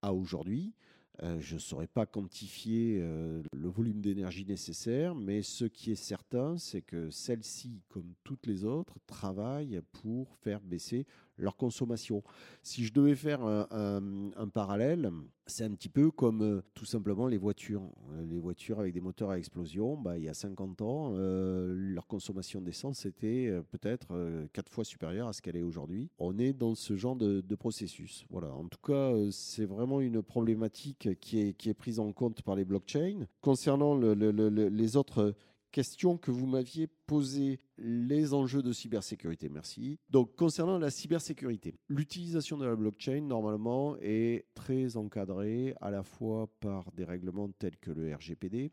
à 0.02 0.12
aujourd'hui. 0.14 0.74
Euh, 1.22 1.38
je 1.38 1.54
ne 1.54 1.60
saurais 1.60 1.86
pas 1.86 2.06
quantifier 2.06 2.98
euh, 3.00 3.42
le 3.52 3.68
volume 3.68 4.00
d'énergie 4.00 4.46
nécessaire, 4.46 5.14
mais 5.14 5.42
ce 5.42 5.66
qui 5.66 5.90
est 5.92 5.96
certain, 5.96 6.56
c'est 6.56 6.80
que 6.80 7.10
celle-ci, 7.10 7.82
comme 7.88 8.14
toutes 8.24 8.46
les 8.46 8.64
autres, 8.64 8.98
travaille 9.06 9.80
pour 9.92 10.34
faire 10.36 10.60
baisser 10.60 11.06
leur 11.40 11.56
consommation. 11.56 12.22
Si 12.62 12.84
je 12.84 12.92
devais 12.92 13.16
faire 13.16 13.42
un, 13.42 14.48
parallèle, 14.52 15.10
c'est 15.46 15.64
un 15.64 15.70
petit 15.70 15.88
peu 15.88 16.10
comme 16.10 16.42
euh, 16.42 16.62
tout 16.74 16.84
simplement 16.84 17.26
les 17.26 17.38
voitures. 17.38 17.82
Les 18.28 18.38
voitures 18.38 18.80
avec 18.80 18.92
des 18.92 19.00
moteurs 19.00 19.30
à 19.30 19.38
explosion, 19.38 19.96
bah, 19.96 20.18
il 20.18 20.24
y 20.24 20.28
a 20.28 20.34
50 20.34 20.82
ans, 20.82 21.14
leur 21.14 22.06
consommation 22.06 22.60
d'essence 22.60 23.06
était 23.06 23.50
peut-être 23.70 24.08
quatre 24.52 24.70
fois 24.70 24.84
supérieure 24.84 25.28
à 25.28 25.32
ce 25.32 25.42
qu'elle 25.42 25.56
est 25.56 25.62
aujourd'hui. 25.62 26.10
On 26.18 26.38
est 26.38 26.52
dans 26.52 26.74
ce 26.74 26.96
genre 26.96 27.16
de, 27.16 27.42
processus. 27.56 28.26
Voilà. 28.30 28.52
En 28.54 28.66
tout 28.68 28.78
cas, 28.82 29.12
c'est 29.30 29.64
vraiment 29.64 30.00
une 30.00 30.22
problématique 30.22 31.08
qui 31.20 31.40
est 31.40 31.74
prise 31.74 32.00
en 32.00 32.12
compte 32.12 32.42
par 32.42 32.56
les 32.56 32.64
blockchains. 32.64 33.26
Concernant 33.40 33.96
les 33.96 34.96
autres 34.96 35.34
questions 35.70 36.16
que 36.16 36.30
vous 36.30 36.46
m'aviez 36.46 36.86
posées, 37.06 37.60
les 37.78 38.34
enjeux 38.34 38.62
de 38.62 38.72
cybersécurité, 38.72 39.48
merci. 39.48 39.98
Donc, 40.10 40.36
concernant 40.36 40.78
la 40.78 40.90
cybersécurité, 40.90 41.74
l'utilisation 41.88 42.56
de 42.56 42.66
la 42.66 42.76
blockchain, 42.76 43.22
normalement, 43.22 43.96
est 44.00 44.46
très 44.54 44.96
encadrée 44.96 45.74
à 45.80 45.90
la 45.90 46.02
fois 46.02 46.48
par 46.60 46.90
des 46.92 47.04
règlements 47.04 47.50
tels 47.58 47.76
que 47.78 47.90
le 47.90 48.14
RGPD, 48.14 48.70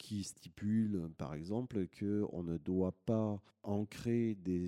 qui 0.00 0.24
stipule, 0.24 1.10
par 1.18 1.34
exemple, 1.34 1.86
qu'on 1.98 2.42
ne 2.42 2.56
doit 2.56 2.94
pas 3.04 3.38
ancrer 3.62 4.34
des, 4.34 4.66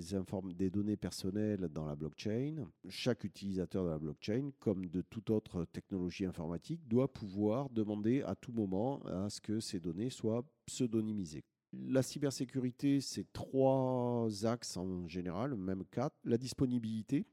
des 0.55 0.69
données 0.69 0.95
personnelles 0.95 1.67
dans 1.71 1.85
la 1.85 1.95
blockchain. 1.95 2.67
Chaque 2.87 3.23
utilisateur 3.23 3.83
de 3.83 3.89
la 3.89 3.97
blockchain, 3.97 4.51
comme 4.59 4.85
de 4.85 5.01
toute 5.01 5.31
autre 5.31 5.65
technologie 5.65 6.25
informatique, 6.25 6.87
doit 6.87 7.11
pouvoir 7.11 7.71
demander 7.71 8.21
à 8.21 8.35
tout 8.35 8.51
moment 8.51 9.01
à 9.07 9.27
ce 9.31 9.41
que 9.41 9.59
ces 9.59 9.79
données 9.79 10.11
soient 10.11 10.45
pseudonymisées. 10.67 11.43
La 11.73 12.03
cybersécurité, 12.03 13.01
c'est 13.01 13.31
trois 13.33 14.27
axes 14.45 14.77
en 14.77 15.07
général, 15.07 15.55
même 15.55 15.83
quatre. 15.91 16.15
La 16.23 16.37
disponibilité. 16.37 17.25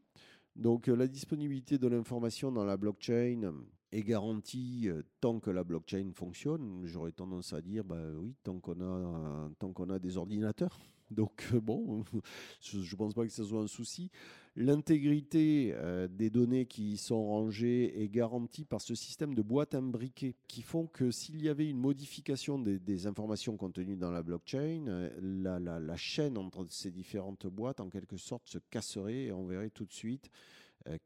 Donc 0.56 0.86
la 0.86 1.06
disponibilité 1.06 1.78
de 1.78 1.86
l'information 1.86 2.50
dans 2.50 2.64
la 2.64 2.76
blockchain, 2.76 3.52
est 3.92 4.02
garantie 4.02 4.88
euh, 4.88 5.02
tant 5.20 5.40
que 5.40 5.50
la 5.50 5.64
blockchain 5.64 6.10
fonctionne. 6.14 6.82
J'aurais 6.84 7.12
tendance 7.12 7.52
à 7.52 7.60
dire, 7.60 7.84
bah 7.84 8.12
oui, 8.16 8.34
tant 8.42 8.58
qu'on 8.60 8.80
a, 8.80 9.50
tant 9.58 9.72
qu'on 9.72 9.90
a 9.90 9.98
des 9.98 10.16
ordinateurs. 10.16 10.78
Donc 11.10 11.46
euh, 11.52 11.60
bon, 11.60 12.04
je 12.60 12.78
ne 12.78 12.96
pense 12.96 13.14
pas 13.14 13.24
que 13.24 13.32
ce 13.32 13.44
soit 13.44 13.60
un 13.60 13.66
souci. 13.66 14.10
L'intégrité 14.56 15.72
euh, 15.74 16.08
des 16.08 16.28
données 16.28 16.66
qui 16.66 16.96
sont 16.96 17.24
rangées 17.24 18.02
est 18.02 18.08
garantie 18.08 18.64
par 18.64 18.80
ce 18.80 18.94
système 18.94 19.34
de 19.34 19.42
boîtes 19.42 19.74
imbriquées 19.74 20.34
qui 20.48 20.62
font 20.62 20.86
que 20.86 21.10
s'il 21.10 21.42
y 21.42 21.48
avait 21.48 21.68
une 21.68 21.78
modification 21.78 22.58
des, 22.58 23.06
informations 23.06 23.56
contenues 23.56 23.96
dans 23.96 24.10
la 24.10 24.22
blockchain, 24.22 25.10
la, 25.22 25.58
la, 25.58 25.96
chaîne 25.96 26.36
entre 26.36 26.66
ces 26.68 26.90
différentes 26.90 27.46
boîtes 27.46 27.80
en 27.80 27.88
quelque 27.88 28.16
sorte 28.16 28.48
se 28.48 28.58
casserait 28.58 29.24
et 29.24 29.32
on 29.32 29.46
verrait 29.46 29.70
tout 29.70 29.86
de 29.86 29.92
suite 29.92 30.30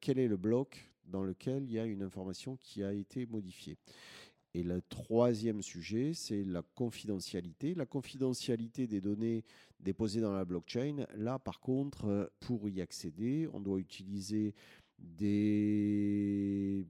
quel 0.00 0.18
est 0.18 0.28
le 0.28 0.36
bloc 0.36 0.90
dans 1.06 1.22
lequel 1.22 1.64
il 1.64 1.72
y 1.72 1.78
a 1.78 1.84
une 1.84 2.02
information 2.02 2.58
qui 2.62 2.82
a 2.82 2.92
été 2.92 3.26
modifiée. 3.26 3.76
Et 4.54 4.62
le 4.62 4.80
troisième 4.82 5.62
sujet, 5.62 6.14
c'est 6.14 6.44
la 6.44 6.62
confidentialité. 6.62 7.74
La 7.74 7.86
confidentialité 7.86 8.86
des 8.86 9.00
données 9.00 9.44
déposées 9.80 10.20
dans 10.20 10.32
la 10.32 10.44
blockchain. 10.44 11.06
Là, 11.16 11.40
par 11.40 11.60
contre, 11.60 12.30
pour 12.40 12.68
y 12.68 12.80
accéder, 12.80 13.48
on 13.52 13.60
doit 13.60 13.80
utiliser 13.80 14.54
des 14.96 16.86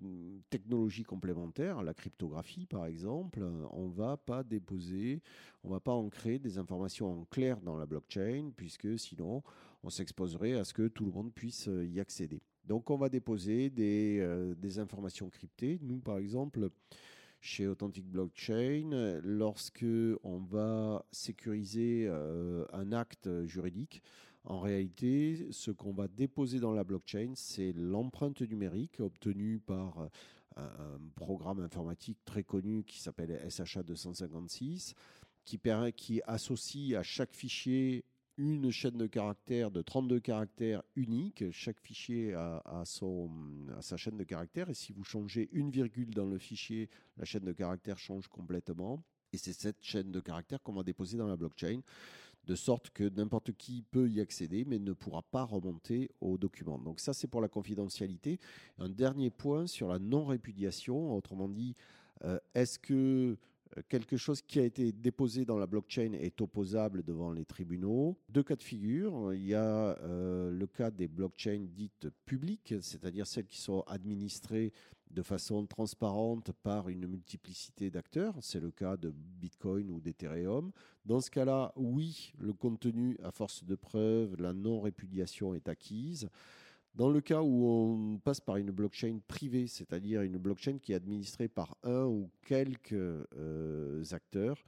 technologies 0.51 1.05
complémentaires, 1.05 1.83
la 1.83 1.95
cryptographie 1.95 2.67
par 2.67 2.85
exemple, 2.87 3.43
on 3.73 3.89
ne 3.89 3.95
va 3.95 4.19
pas 4.19 4.43
déposer, 4.43 5.23
on 5.63 5.69
ne 5.69 5.73
va 5.73 5.81
pas 5.81 5.93
ancrer 5.93 6.39
des 6.39 6.59
informations 6.59 7.11
en 7.11 7.25
clair 7.25 7.61
dans 7.61 7.77
la 7.77 7.87
blockchain, 7.87 8.51
puisque 8.57 8.99
sinon 8.99 9.43
on 9.83 9.91
s'exposerait 9.91 10.53
à 10.53 10.65
ce 10.65 10.75
que 10.75 10.89
tout 10.89 11.05
le 11.05 11.13
monde 11.13 11.33
puisse 11.33 11.69
y 11.69 11.99
accéder. 11.99 12.43
Donc 12.65 12.91
on 12.91 12.97
va 12.97 13.09
déposer 13.09 13.71
des, 13.71 14.19
euh, 14.21 14.55
des 14.55 14.79
informations 14.79 15.29
cryptées. 15.29 15.79
Nous, 15.83 15.99
par 15.99 16.19
exemple, 16.19 16.71
chez 17.45 17.67
Authentic 17.67 18.07
Blockchain, 18.07 19.21
lorsque 19.23 19.85
on 20.23 20.39
va 20.39 21.05
sécuriser 21.13 22.07
euh, 22.09 22.65
un 22.73 22.91
acte 22.93 23.29
juridique, 23.45 24.03
en 24.45 24.61
réalité, 24.61 25.49
ce 25.51 25.71
qu'on 25.71 25.93
va 25.93 26.09
déposer 26.09 26.59
dans 26.59 26.73
la 26.73 26.85
blockchain, 26.85 27.33
c'est 27.35 27.73
l'empreinte 27.75 28.41
numérique 28.41 28.99
obtenue 29.01 29.61
par 29.61 29.99
euh, 29.99 30.09
un 30.57 30.99
programme 31.17 31.61
informatique 31.61 32.19
très 32.25 32.45
connu 32.45 32.83
qui 32.83 32.99
s'appelle 32.99 33.39
SHA 33.51 33.83
256, 33.83 34.95
qui, 35.45 35.61
qui 35.97 36.23
associe 36.27 36.99
à 36.99 37.03
chaque 37.03 37.35
fichier 37.35 38.05
une 38.37 38.71
chaîne 38.71 38.97
de 38.97 39.07
caractères 39.07 39.71
de 39.71 39.83
32 39.83 40.21
caractères 40.21 40.83
unique. 40.97 41.45
Chaque 41.51 41.81
fichier 41.81 42.35
a, 42.35 42.83
son, 42.85 43.31
sa 43.81 43.97
chaîne 43.97 44.17
de 44.17 44.25
caractères. 44.25 44.71
Et 44.71 44.75
si 44.75 44.93
vous 44.93 45.05
changez 45.05 45.49
une 45.53 45.71
virgule 45.71 46.11
dans 46.11 46.27
le 46.27 46.39
fichier, 46.39 46.89
la 47.17 47.25
chaîne 47.25 47.45
de 47.45 47.53
caractères 47.53 47.99
change 47.99 48.29
complètement. 48.29 49.03
Et 49.33 49.37
c'est 49.37 49.53
cette 49.53 49.83
chaîne 49.83 50.13
de 50.13 50.21
caractères 50.21 50.63
qu'on 50.63 50.73
va 50.73 50.83
déposer 50.83 51.17
dans 51.17 51.27
la 51.27 51.37
blockchain, 51.37 51.81
de 52.47 52.55
sorte 52.55 52.91
que 52.91 53.09
n'importe 53.09 53.53
qui 53.53 53.83
peut 53.83 54.09
y 54.09 54.21
accéder, 54.21 54.65
mais 54.65 54.79
ne 54.79 54.93
pourra 54.93 55.23
pas 55.23 55.45
remonter 55.45 56.11
au 56.21 56.39
document. 56.39 56.79
Donc 56.79 57.01
ça, 57.01 57.13
c'est 57.15 57.27
pour 57.27 57.41
la 57.41 57.49
confidentialité. 57.49 58.39
Un 58.79 58.89
dernier 58.89 59.31
point 59.31 59.67
sur 59.67 59.89
la 59.89 59.99
non-répudiation. 59.99 61.17
Autrement 61.17 61.49
dit, 61.49 61.75
euh, 62.25 62.39
est-ce 62.55 62.79
que 62.79 63.37
quelque 63.89 64.17
chose 64.17 64.43
qui 64.43 64.61
a 64.61 64.65
été 64.65 64.93
déposé 64.93 65.45
dans 65.45 65.59
la 65.59 65.67
blockchain 65.67 66.13
est 66.13 66.41
opposable 66.41 67.03
devant 67.03 67.33
les 67.33 67.45
tribunaux. 67.45 68.17
Deux 68.29 68.43
cas 68.43 68.57
de 68.57 68.63
figure. 68.63 69.33
Il 69.35 69.45
y 69.45 69.55
a 69.55 69.99
euh, 70.01 70.51
le 70.51 70.67
cas 70.67 70.91
des 70.91 71.09
blockchains 71.09 71.67
dites 71.69 72.09
publiques, 72.25 72.75
c'est-à-dire 72.81 73.27
celles 73.27 73.47
qui 73.47 73.61
sont 73.61 73.83
administrées 73.87 74.73
de 75.11 75.23
façon 75.23 75.65
transparente 75.67 76.51
par 76.63 76.89
une 76.89 77.07
multiplicité 77.07 77.91
d'acteurs. 77.91 78.35
C'est 78.41 78.61
le 78.61 78.71
cas 78.71 78.97
de 78.97 79.11
Bitcoin 79.11 79.91
ou 79.91 80.01
d'Ethereum. 80.01 80.73
Dans 81.05 81.21
ce 81.21 81.31
cas-là, 81.31 81.73
oui, 81.77 82.33
le 82.39 82.53
contenu, 82.53 83.17
à 83.23 83.31
force 83.31 83.65
de 83.65 83.77
preuve, 83.77 84.37
la 84.41 84.53
non-répudiation 84.53 85.55
est 85.55 85.69
acquise. 85.69 86.29
Dans 86.95 87.11
le 87.11 87.21
cas 87.21 87.43
où 87.43 87.67
on 87.67 88.19
passe 88.19 88.41
par 88.41 88.57
une 88.57 88.71
blockchain 88.71 89.19
privée, 89.27 89.67
c'est-à-dire 89.67 90.23
une 90.23 90.39
blockchain 90.39 90.79
qui 90.79 90.93
est 90.93 90.97
administrée 90.97 91.49
par 91.49 91.77
un 91.83 92.05
ou 92.05 92.31
quelques 92.43 92.93
euh, 92.93 94.05
acteurs, 94.13 94.65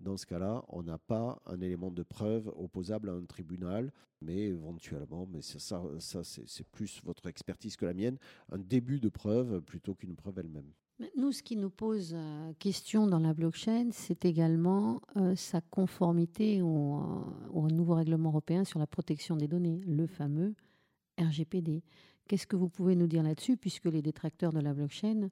dans 0.00 0.16
ce 0.16 0.26
cas-là, 0.26 0.64
on 0.68 0.82
n'a 0.82 0.98
pas 0.98 1.40
un 1.46 1.60
élément 1.60 1.92
de 1.92 2.02
preuve 2.02 2.52
opposable 2.56 3.08
à 3.08 3.12
un 3.12 3.24
tribunal, 3.24 3.92
mais 4.20 4.46
éventuellement, 4.46 5.28
mais 5.30 5.42
ça, 5.42 5.58
ça 5.98 6.24
c'est 6.24 6.66
plus 6.66 7.00
votre 7.04 7.26
expertise 7.26 7.76
que 7.76 7.86
la 7.86 7.94
mienne, 7.94 8.18
un 8.50 8.58
début 8.58 8.98
de 8.98 9.08
preuve 9.08 9.60
plutôt 9.60 9.94
qu'une 9.94 10.16
preuve 10.16 10.40
elle-même. 10.40 10.72
Nous, 11.16 11.30
ce 11.30 11.44
qui 11.44 11.56
nous 11.56 11.70
pose 11.70 12.12
euh, 12.14 12.52
question 12.58 13.06
dans 13.06 13.20
la 13.20 13.32
blockchain, 13.32 13.90
c'est 13.92 14.24
également 14.24 15.00
euh, 15.16 15.36
sa 15.36 15.60
conformité 15.60 16.60
au, 16.62 17.00
au, 17.52 17.68
nouveau 17.68 17.94
règlement 17.94 18.30
européen 18.30 18.64
sur 18.64 18.80
la 18.80 18.88
protection 18.88 19.36
des 19.36 19.46
données, 19.46 19.80
le 19.86 20.08
fameux 20.08 20.56
RGPD. 21.18 21.82
Qu'est-ce 22.26 22.46
que 22.46 22.56
vous 22.56 22.68
pouvez 22.68 22.94
nous 22.94 23.06
dire 23.06 23.22
là-dessus, 23.22 23.56
puisque 23.56 23.86
les 23.86 24.02
détracteurs 24.02 24.52
de 24.52 24.60
la 24.60 24.74
blockchain 24.74 25.30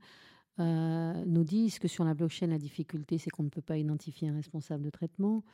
euh, 0.58 1.24
nous 1.26 1.44
disent 1.44 1.78
que 1.78 1.88
sur 1.88 2.04
la 2.04 2.14
blockchain, 2.14 2.46
la 2.46 2.58
difficulté, 2.58 3.18
c'est 3.18 3.30
qu'on 3.30 3.42
ne 3.42 3.50
peut 3.50 3.62
pas 3.62 3.76
identifier 3.76 4.28
un 4.28 4.34
responsable 4.34 4.84
de 4.84 4.90
traitement, 4.90 5.44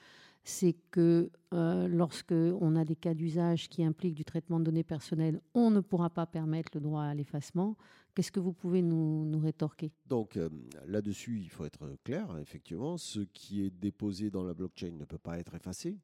c'est 0.44 0.76
que 0.90 1.30
euh, 1.52 1.88
lorsque 1.88 2.32
on 2.32 2.76
a 2.76 2.84
des 2.84 2.96
cas 2.96 3.14
d'usage 3.14 3.68
qui 3.68 3.84
impliquent 3.84 4.14
du 4.14 4.24
traitement 4.24 4.58
de 4.58 4.64
données 4.64 4.84
personnelles, 4.84 5.40
on 5.54 5.70
ne 5.70 5.80
pourra 5.80 6.10
pas 6.10 6.26
permettre 6.26 6.72
le 6.74 6.80
droit 6.80 7.02
à 7.02 7.14
l'effacement. 7.14 7.76
Qu'est-ce 8.14 8.32
que 8.32 8.40
vous 8.40 8.52
pouvez 8.52 8.82
nous, 8.82 9.38
rétorquer? 9.40 9.92
Donc 10.06 10.36
euh, 10.36 10.48
là-dessus, 10.86 11.40
il 11.40 11.48
faut 11.48 11.64
être 11.64 11.96
clair, 12.04 12.36
effectivement, 12.40 12.98
ce 12.98 13.20
qui 13.20 13.64
est 13.64 13.70
déposé 13.70 14.30
dans 14.30 14.44
la 14.44 14.54
blockchain 14.54 14.92
ne 14.98 15.04
peut 15.04 15.18
pas 15.18 15.38
être 15.38 15.54
effacé. 15.54 15.98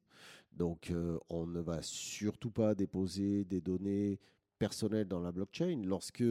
Donc 0.53 0.91
euh, 0.91 1.19
on 1.29 1.47
ne 1.47 1.61
va 1.61 1.81
surtout 1.83 2.51
pas 2.51 2.75
déposer 2.75 3.45
des 3.45 3.61
données 3.61 4.19
personnelles 4.59 5.07
dans 5.07 5.21
la 5.21 5.31
blockchain 5.31 5.83
lorsque 5.85 6.25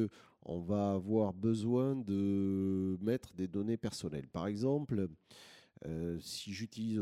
on 0.44 0.60
va 0.60 0.92
avoir 0.92 1.34
besoin 1.34 1.96
de 1.96 2.98
mettre 3.02 3.34
des 3.34 3.48
données 3.48 3.78
personnelles. 3.78 4.28
Par 4.28 4.48
exemple, 4.48 5.08
euh, 5.86 6.18
si 6.20 6.52
j'utilise 6.52 7.00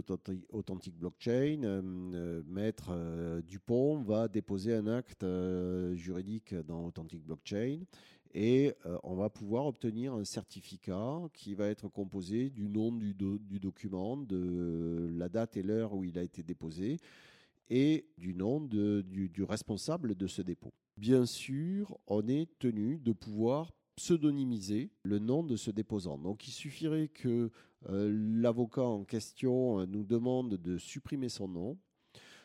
Authentic, 0.50 0.96
Blockchain, 0.96 1.62
euh, 1.64 2.44
Maître 2.46 3.42
Dupont 3.42 4.02
va 4.02 4.28
déposer 4.28 4.76
un 4.76 4.88
acte 4.88 5.26
juridique 5.94 6.54
dans 6.54 6.86
Authentic 6.86 7.24
Blockchain 7.24 7.80
et 8.36 8.74
on 9.04 9.16
va 9.16 9.30
pouvoir 9.30 9.66
obtenir 9.66 10.14
un 10.14 10.26
certificat 10.26 11.22
qui 11.34 11.56
va 11.56 11.68
être 11.68 11.88
composé 11.88 12.50
du 12.50 12.68
nom 12.68 12.92
du, 12.92 13.14
document, 13.60 14.18
de 14.18 15.10
la 15.18 15.30
date 15.30 15.56
et 15.56 15.64
l'heure 15.64 15.94
où 15.94 16.04
il 16.04 16.20
a 16.20 16.22
été 16.22 16.44
déposé 16.44 16.98
et 17.70 18.06
du 18.18 18.36
nom 18.36 18.60
du 18.60 19.44
responsable 19.44 20.16
de 20.16 20.28
ce 20.28 20.42
dépôt. 20.42 20.74
Bien 20.98 21.26
sûr, 21.26 21.98
on 22.08 22.28
est 22.28 22.50
tenu 22.60 22.98
de 22.98 23.14
pouvoir 23.14 23.74
pseudonymiser 23.96 24.92
le 25.04 25.20
nom 25.20 25.44
de 25.44 25.56
ce 25.56 25.72
déposant. 25.72 26.18
Donc 26.18 26.48
il 26.48 26.52
suffirait 26.52 27.08
que 27.08 27.50
euh, 27.90 28.12
l'avocat 28.14 28.84
en 28.84 29.06
question 29.06 29.80
euh, 29.80 29.86
nous 29.86 30.04
demande 30.04 30.56
de 30.58 30.78
supprimer 30.78 31.30
son 31.30 31.48
nom. 31.48 31.78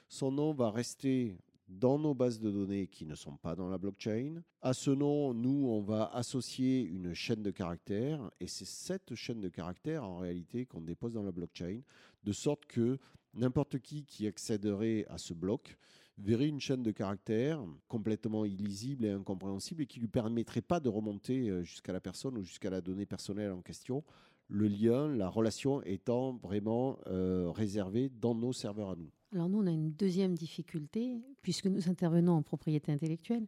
Son 0.09 0.31
nom 0.31 0.53
va 0.53 0.71
rester 0.71 1.37
dans 1.71 1.99
nos 1.99 2.15
bases 2.15 2.41
de 2.41 2.51
données 2.51 2.89
qui 2.89 3.07
ne 3.07 3.15
sont 3.15 3.37
pas 3.37 3.55
dans 3.55 3.69
la 3.69 3.79
blockchain. 3.79 4.43
À 4.61 4.75
ce 4.75 4.91
nom, 4.91 5.33
nous, 5.33 5.69
on 5.69 5.81
va 5.81 6.11
associer 6.13 6.83
une 6.83 7.15
chaîne 7.15 7.43
de 7.43 7.51
caractères 7.51 8.31
et 8.41 8.49
c'est 8.49 8.67
cette 8.67 9.15
chaîne 9.15 9.41
de 9.41 9.49
caractères 9.49 10.05
en 10.05 10.19
réalité 10.19 10.67
qu'on 10.67 10.81
dépose 10.81 11.15
dans 11.15 11.23
la 11.23 11.31
blockchain, 11.31 11.81
de 12.25 12.33
sorte 12.33 12.67
que 12.67 12.99
n'importe 13.35 13.79
qui 13.79 14.05
qui 14.05 14.27
accéderait 14.27 15.07
à 15.09 15.19
ce 15.19 15.33
bloc 15.33 15.79
verrait 16.19 16.49
une 16.49 16.61
chaîne 16.61 16.83
de 16.83 16.91
caractères 16.91 17.65
complètement 17.89 18.45
illisible 18.45 19.05
et 19.05 19.11
incompréhensible 19.11 19.83
et 19.83 19.87
qui 19.87 20.01
ne 20.01 20.03
lui 20.03 20.11
permettrait 20.11 20.61
pas 20.61 20.81
de 20.81 20.89
remonter 20.89 21.49
euh, 21.49 21.63
jusqu'à 21.63 21.93
la 21.93 22.01
personne 22.01 22.37
ou 22.37 22.43
jusqu'à 22.43 22.69
la 22.69 22.81
donnée 22.81 23.07
personnelle 23.07 23.53
en 23.53 23.63
question. 23.63 24.05
Le 24.49 24.67
lien, 24.67 25.09
la 25.09 25.29
relation 25.29 25.83
étant 25.83 26.37
vraiment 26.37 26.99
euh, 27.07 27.51
réservée 27.51 28.09
dans 28.09 28.35
nos 28.35 28.53
serveurs 28.53 28.91
à 28.91 28.97
nous. 28.97 29.11
Alors 29.33 29.49
nous, 29.49 29.59
on 29.59 29.67
a 29.67 29.71
une 29.71 29.93
deuxième 29.93 30.35
difficulté, 30.35 31.23
puisque 31.41 31.67
nous 31.67 31.89
intervenons 31.89 32.33
en 32.33 32.43
propriété 32.43 32.91
intellectuelle. 32.91 33.47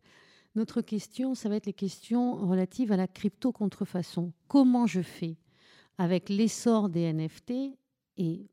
Notre 0.55 0.81
question, 0.81 1.35
ça 1.35 1.49
va 1.49 1.57
être 1.57 1.67
les 1.67 1.73
questions 1.73 2.37
relatives 2.37 2.93
à 2.93 2.97
la 2.97 3.09
crypto-contrefaçon. 3.09 4.33
Comment 4.47 4.87
je 4.87 5.01
fais 5.01 5.37
avec 5.99 6.29
l'essor 6.29 6.89
des 6.89 7.13
NFT 7.13 7.77
et 8.19 8.47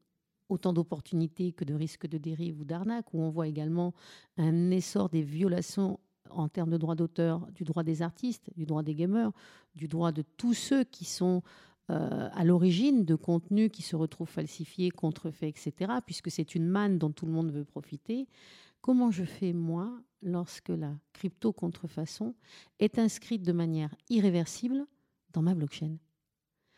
autant 0.49 0.73
d'opportunités 0.73 1.51
que 1.51 1.65
de 1.65 1.75
risques 1.75 2.07
de 2.07 2.17
dérive 2.17 2.59
ou 2.61 2.65
d'arnaque, 2.65 3.13
où 3.13 3.21
on 3.21 3.29
voit 3.29 3.47
également 3.47 3.93
un 4.37 4.71
essor 4.71 5.09
des 5.09 5.21
violations 5.21 5.99
en 6.31 6.47
termes 6.47 6.71
de 6.71 6.77
droit 6.77 6.95
d'auteur, 6.95 7.45
du 7.51 7.63
droit 7.63 7.83
des 7.83 8.01
artistes, 8.01 8.49
du 8.55 8.65
droit 8.65 8.81
des 8.81 8.95
gamers, 8.95 9.31
du 9.75 9.87
droit 9.87 10.11
de 10.11 10.23
tous 10.37 10.53
ceux 10.53 10.83
qui 10.83 11.05
sont 11.05 11.43
euh, 11.89 12.29
à 12.33 12.43
l'origine 12.43 13.03
de 13.03 13.15
contenus 13.15 13.71
qui 13.71 13.81
se 13.81 13.95
retrouvent 13.95 14.29
falsifiés, 14.29 14.91
contrefaits, 14.91 15.49
etc., 15.49 15.91
puisque 16.05 16.29
c'est 16.29 16.53
une 16.53 16.67
manne 16.67 16.99
dont 16.99 17.11
tout 17.11 17.25
le 17.25 17.31
monde 17.31 17.51
veut 17.51 17.65
profiter. 17.65 18.27
Comment 18.81 19.09
je 19.09 19.23
fais, 19.23 19.53
moi, 19.53 19.91
lorsque 20.21 20.69
la 20.69 20.93
crypto-contrefaçon 21.13 22.35
est 22.79 22.99
inscrite 22.99 23.41
de 23.41 23.53
manière 23.53 23.95
irréversible 24.09 24.85
dans 25.33 25.41
ma 25.41 25.55
blockchain? 25.55 25.97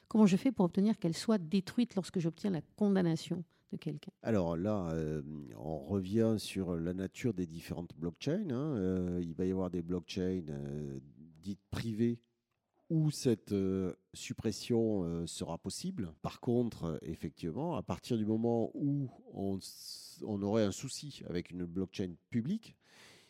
Comment 0.07 0.25
je 0.25 0.37
fais 0.37 0.51
pour 0.51 0.65
obtenir 0.65 0.97
qu'elle 0.97 1.15
soit 1.15 1.37
détruite 1.37 1.95
lorsque 1.95 2.19
j'obtiens 2.19 2.51
la 2.51 2.61
condamnation 2.77 3.43
de 3.73 3.77
quelqu'un? 3.77 4.11
Alors 4.23 4.55
là, 4.55 4.91
euh, 4.91 5.21
on 5.57 5.79
revient 5.79 6.35
sur 6.37 6.75
la 6.75 6.93
nature 6.93 7.33
des 7.33 7.47
différentes 7.47 7.93
blockchains. 7.97 8.49
Hein. 8.49 8.75
Euh, 8.77 9.19
il 9.21 9.33
va 9.33 9.45
y 9.45 9.51
avoir 9.51 9.69
des 9.69 9.81
blockchains 9.81 10.41
dites 11.41 11.59
privées 11.69 12.19
où 12.91 13.09
cette 13.09 13.53
euh, 13.53 13.93
suppression 14.13 15.05
euh, 15.05 15.25
sera 15.25 15.57
possible. 15.57 16.13
Par 16.21 16.41
contre, 16.41 16.83
euh, 16.83 16.97
effectivement, 17.03 17.77
à 17.77 17.81
partir 17.81 18.17
du 18.17 18.25
moment 18.25 18.69
où 18.73 19.09
on, 19.33 20.41
aurait 20.41 20.65
un 20.65 20.73
souci 20.73 21.23
avec 21.29 21.51
une 21.51 21.63
blockchain 21.63 22.15
publique, 22.29 22.75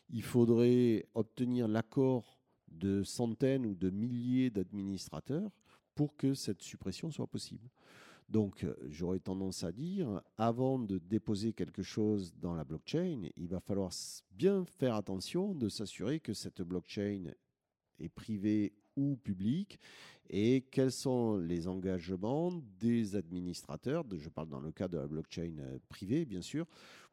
il 0.10 0.24
faudrait 0.24 1.06
obtenir 1.13 1.67
l'accord 1.67 2.39
de 2.69 3.04
centaines 3.04 3.67
ou 3.67 3.76
de 3.76 3.91
milliers 3.91 4.50
d'administrateurs 4.50 5.52
pour 5.93 6.17
que 6.17 6.34
cette 6.34 6.63
suppression 6.63 7.12
soit 7.12 7.28
possible. 7.28 7.69
Donc, 8.30 8.65
j'aurais 8.89 9.19
tendance 9.19 9.63
à 9.63 9.71
dire, 9.71 10.24
avant 10.39 10.80
de 10.80 10.97
déposer 10.97 11.54
quelque 11.54 11.84
chose 11.84 12.34
dans 12.39 12.56
la 12.56 12.63
blockchain, 12.63 13.30
il 13.38 13.47
va 13.47 13.60
falloir 13.60 13.91
bien 14.32 14.65
faire 14.65 14.95
attention 14.95 15.54
de 15.54 15.69
s'assurer 15.69 16.19
que 16.19 16.34
cette 16.34 16.63
blockchain 16.63 17.34
est 18.00 18.10
privée 18.10 18.74
ou 18.95 19.15
public 19.17 19.80
et 20.30 20.65
quels 20.71 20.91
sont 20.91 21.38
les 21.38 21.67
engagements 21.67 22.51
des 22.80 23.15
administrateurs, 23.15 24.06
je 24.17 24.30
parle 24.30 24.47
dans 24.47 24.62
le 24.62 24.71
cas 24.71 24.88
de 24.88 24.97
la 24.97 25.08
blockchain 25.08 25.56
euh, 25.60 25.77
privée 25.89 26.25
bien 26.25 26.41
sûr, 26.41 26.65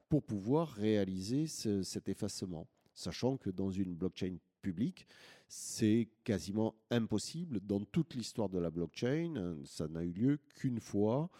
pour 0.08 0.22
pouvoir 0.22 0.68
réaliser 0.68 1.46
cet 1.46 2.08
effacement. 2.08 2.66
Sachant 2.94 3.36
que 3.36 3.50
dans 3.50 3.70
une 3.70 3.94
blockchain 3.94 4.36
public. 4.62 5.06
C'est 5.48 6.08
quasiment 6.24 6.74
impossible 6.90 7.60
dans 7.60 7.80
toute 7.80 8.14
l'histoire 8.14 8.48
de 8.48 8.58
la 8.58 8.70
blockchain. 8.70 9.56
Ça 9.64 9.88
n'a 9.88 10.04
eu 10.04 10.12
lieu 10.12 10.38
qu'une 10.54 10.80
fois. 10.80 11.30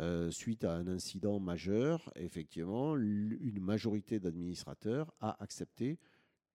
Euh, 0.00 0.30
suite 0.30 0.64
à 0.64 0.74
un 0.74 0.88
incident 0.88 1.38
majeur, 1.38 2.10
effectivement, 2.16 2.96
une 2.96 3.60
majorité 3.60 4.18
d'administrateurs 4.18 5.12
a 5.20 5.36
accepté 5.42 5.98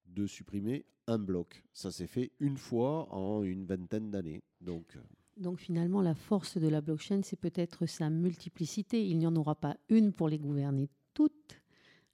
de 0.08 0.26
supprimer 0.26 0.86
un 1.08 1.17
bloc. 1.17 1.63
Ça 1.74 1.91
s'est 1.91 2.08
fait 2.08 2.32
une 2.39 2.58
fois 2.58 3.13
en 3.13 3.43
une 3.43 3.65
vingtaine 3.65 4.12
d'années. 4.12 4.43
Donc, 4.62 4.96
euh, 4.96 5.02
donc 5.38 5.60
finalement, 5.60 6.02
la 6.02 6.15
force 6.15 6.58
de 6.58 6.67
la 6.67 6.82
blockchain, 6.82 7.22
c'est 7.24 7.39
peut-être 7.39 7.86
sa 7.86 8.10
multiplicité. 8.10 9.06
Il 9.08 9.17
n'y 9.17 9.28
en 9.28 9.36
aura 9.36 9.56
pas 9.56 9.78
une 9.89 10.12
pour 10.12 10.30
les 10.30 10.38
gouverner 10.38 10.89
toutes, 11.13 11.62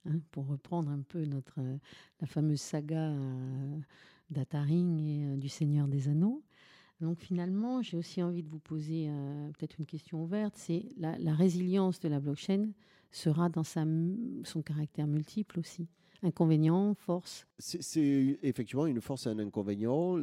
hein, 0.06 0.20
pour 0.30 0.46
reprendre 0.46 0.90
un 0.90 1.02
peu 1.02 1.24
notre, 1.24 1.60
euh, 1.60 1.78
la 2.20 2.26
fameuse 2.26 2.60
saga 2.60 3.10
euh, 3.10 3.78
d'Ataring 4.30 5.00
et 5.00 5.36
du 5.36 5.48
Seigneur 5.48 5.88
des 5.88 6.08
Anneaux. 6.08 6.42
Donc 7.00 7.18
finalement, 7.18 7.82
j'ai 7.82 7.96
aussi 7.96 8.22
envie 8.22 8.42
de 8.42 8.48
vous 8.48 8.60
poser 8.60 9.10
peut-être 9.58 9.78
une 9.80 9.84
question 9.84 10.22
ouverte. 10.22 10.54
C'est 10.56 10.86
la, 10.96 11.34
résilience 11.34 11.98
de 11.98 12.08
la 12.08 12.20
blockchain 12.20 12.70
sera 13.10 13.48
dans 13.48 13.64
son 13.64 14.62
caractère 14.62 15.08
multiple 15.08 15.58
aussi 15.58 15.88
inconvénients, 16.22 16.94
force? 16.94 17.46
C'est 17.58 18.38
effectivement 18.42 18.86
une 18.86 19.00
force 19.00 19.26
et 19.26 19.30
un 19.30 19.38
inconvénient. 19.38 20.16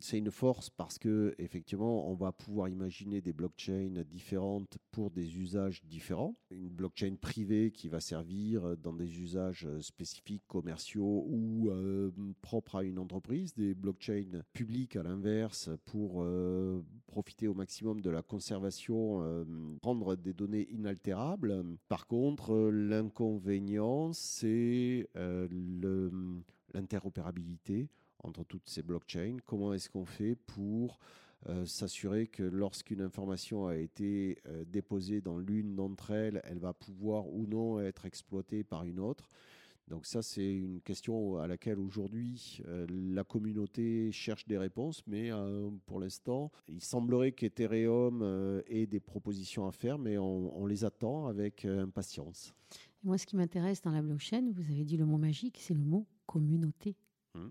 C'est 0.00 0.18
une 0.18 0.30
force 0.30 0.70
parce 0.70 0.98
que 0.98 1.34
effectivement, 1.38 2.10
on 2.10 2.14
va 2.14 2.32
pouvoir 2.32 2.68
imaginer 2.68 3.20
des 3.20 3.34
blockchains 3.34 4.02
différentes 4.10 4.78
pour 4.90 5.10
des 5.10 5.36
usages 5.36 5.84
différents. 5.84 6.36
Une 6.50 6.70
blockchain 6.70 7.16
privée 7.20 7.70
qui 7.70 7.88
va 7.88 8.00
servir 8.00 8.76
dans 8.78 8.94
des 8.94 9.20
usages 9.20 9.68
spécifiques 9.80 10.46
commerciaux 10.46 11.26
ou 11.28 11.68
euh, 11.68 12.10
propres 12.40 12.76
à 12.76 12.82
une 12.82 12.98
entreprise. 12.98 13.54
Des 13.54 13.74
blockchains 13.74 14.42
publiques 14.54 14.96
à 14.96 15.02
l'inverse 15.02 15.68
pour 15.84 16.22
euh, 16.22 16.82
profiter 17.06 17.46
au 17.46 17.54
maximum 17.54 18.00
de 18.00 18.10
la 18.10 18.22
conservation, 18.22 19.22
euh, 19.22 19.44
prendre 19.82 20.16
des 20.16 20.32
données 20.32 20.66
inaltérables. 20.70 21.62
Par 21.88 22.06
contre, 22.06 22.70
l'inconvénient, 22.70 24.12
c'est 24.14 25.08
l'interopérabilité 26.74 27.88
entre 28.22 28.44
toutes 28.44 28.68
ces 28.68 28.82
blockchains. 28.82 29.36
Comment 29.46 29.72
est-ce 29.72 29.88
qu'on 29.88 30.04
fait 30.04 30.34
pour 30.34 30.98
euh, 31.48 31.64
s'assurer 31.64 32.26
que 32.26 32.42
lorsqu'une 32.42 33.00
information 33.00 33.66
a 33.66 33.76
été 33.76 34.38
euh, 34.46 34.64
déposée 34.66 35.22
dans 35.22 35.38
l'une 35.38 35.74
d'entre 35.74 36.10
elles, 36.10 36.42
elle 36.44 36.58
va 36.58 36.74
pouvoir 36.74 37.28
ou 37.28 37.46
non 37.46 37.80
être 37.80 38.04
exploitée 38.04 38.62
par 38.62 38.84
une 38.84 39.00
autre? 39.00 39.30
Donc 39.88 40.06
ça, 40.06 40.22
c'est 40.22 40.52
une 40.52 40.80
question 40.82 41.38
à 41.38 41.48
laquelle 41.48 41.80
aujourd'hui 41.80 42.62
euh, 42.68 42.86
la 42.88 43.24
communauté 43.24 44.12
cherche 44.12 44.46
des 44.46 44.58
réponses, 44.58 45.02
mais 45.06 45.30
pour 45.86 45.98
l'instant, 45.98 46.52
il 46.68 46.80
semblerait 46.80 47.32
qu'Ethereum 47.32 48.62
ait 48.68 48.86
des 48.86 49.00
propositions 49.00 49.66
à 49.66 49.72
faire, 49.72 49.98
mais 49.98 50.16
on 50.16 50.64
les 50.66 50.84
attend 50.84 51.26
avec 51.26 51.64
impatience. 51.64 52.54
Moi, 53.02 53.16
ce 53.16 53.26
qui 53.26 53.36
m'intéresse 53.36 53.80
dans 53.80 53.92
la 53.92 54.02
blockchain, 54.02 54.50
vous 54.54 54.70
avez 54.70 54.84
dit 54.84 54.96
le 54.96 55.06
mot 55.06 55.16
magique, 55.16 55.58
c'est 55.60 55.74
le 55.74 55.80
mot 55.80 56.06
communauté. 56.26 56.96
Mmh. 57.34 57.48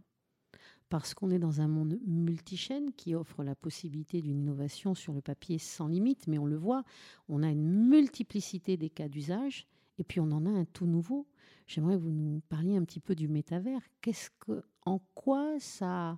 Parce 0.90 1.14
qu'on 1.14 1.32
est 1.32 1.40
dans 1.40 1.62
un 1.62 1.68
monde 1.68 2.00
multichaîne 2.06 2.94
qui 2.94 3.16
offre 3.16 3.44
la 3.44 3.56
possibilité 3.56 4.22
d'une 4.22 4.40
innovation 4.40 4.96
sur 4.96 5.14
le 5.14 5.22
papier 5.22 5.58
sans 5.58 5.88
limite, 5.88 6.28
mais 6.28 6.38
on 6.38 6.46
le 6.46 6.56
voit, 6.56 6.84
on 7.28 7.44
a 7.44 7.50
une 7.50 7.68
multiplicité 7.88 8.78
des 8.78 8.90
cas 8.90 9.08
d'usage, 9.08 9.68
et 9.98 10.04
puis 10.04 10.20
on 10.20 10.32
en 10.32 10.46
a 10.46 10.50
un 10.50 10.66
tout 10.66 10.88
nouveau. 10.88 11.28
J'aimerais 11.68 11.96
que 11.96 12.02
vous 12.02 12.12
nous 12.12 12.42
parliez 12.50 12.76
un 12.76 12.84
petit 12.84 13.00
peu 13.00 13.16
du 13.16 13.28
métavers. 13.28 13.82
Qu'est-ce 14.02 14.30
que, 14.40 14.64
en 14.84 15.00
quoi 15.14 15.60
ça 15.60 16.18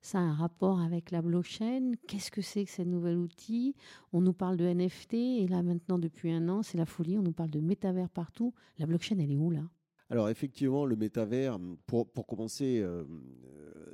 ça 0.00 0.18
a 0.18 0.22
un 0.22 0.34
rapport 0.34 0.80
avec 0.80 1.10
la 1.10 1.22
blockchain? 1.22 1.92
Qu'est-ce 2.06 2.30
que 2.30 2.42
c'est 2.42 2.64
que 2.64 2.70
ce 2.70 2.82
nouvel 2.82 3.16
outil? 3.16 3.74
On 4.12 4.20
nous 4.20 4.32
parle 4.32 4.56
de 4.56 4.64
NFT 4.64 5.14
et 5.14 5.48
là 5.48 5.62
maintenant 5.62 5.98
depuis 5.98 6.30
un 6.30 6.48
an, 6.48 6.62
c'est 6.62 6.78
la 6.78 6.86
folie. 6.86 7.18
On 7.18 7.22
nous 7.22 7.32
parle 7.32 7.50
de 7.50 7.60
métavers 7.60 8.08
partout. 8.08 8.54
La 8.78 8.86
blockchain, 8.86 9.18
elle 9.18 9.32
est 9.32 9.36
où 9.36 9.50
là? 9.50 9.62
Alors 10.10 10.28
effectivement, 10.28 10.86
le 10.86 10.96
métavers, 10.96 11.56
pour, 11.86 12.26
commencer, 12.26 12.80
euh, 12.80 13.04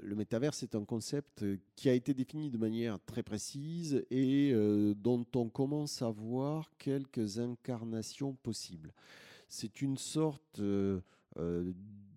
le 0.01 0.14
métavers, 0.14 0.55
c'est 0.55 0.75
un 0.75 0.85
concept 0.85 1.45
qui 1.75 1.90
a 1.90 1.92
été 1.92 2.14
défini 2.14 2.49
de 2.49 2.57
manière 2.57 2.99
très 3.05 3.23
précise 3.23 4.03
et 4.11 4.51
euh, 4.55 4.95
dont 4.95 5.27
on 5.35 5.51
commence 5.51 6.01
à 6.01 6.09
voir 6.09 6.71
quelques 6.79 7.38
incarnations 7.38 8.33
possibles. 8.42 8.95
C'est 9.49 9.83
une 9.83 9.99
sorte 9.99 10.61
euh, 10.61 11.01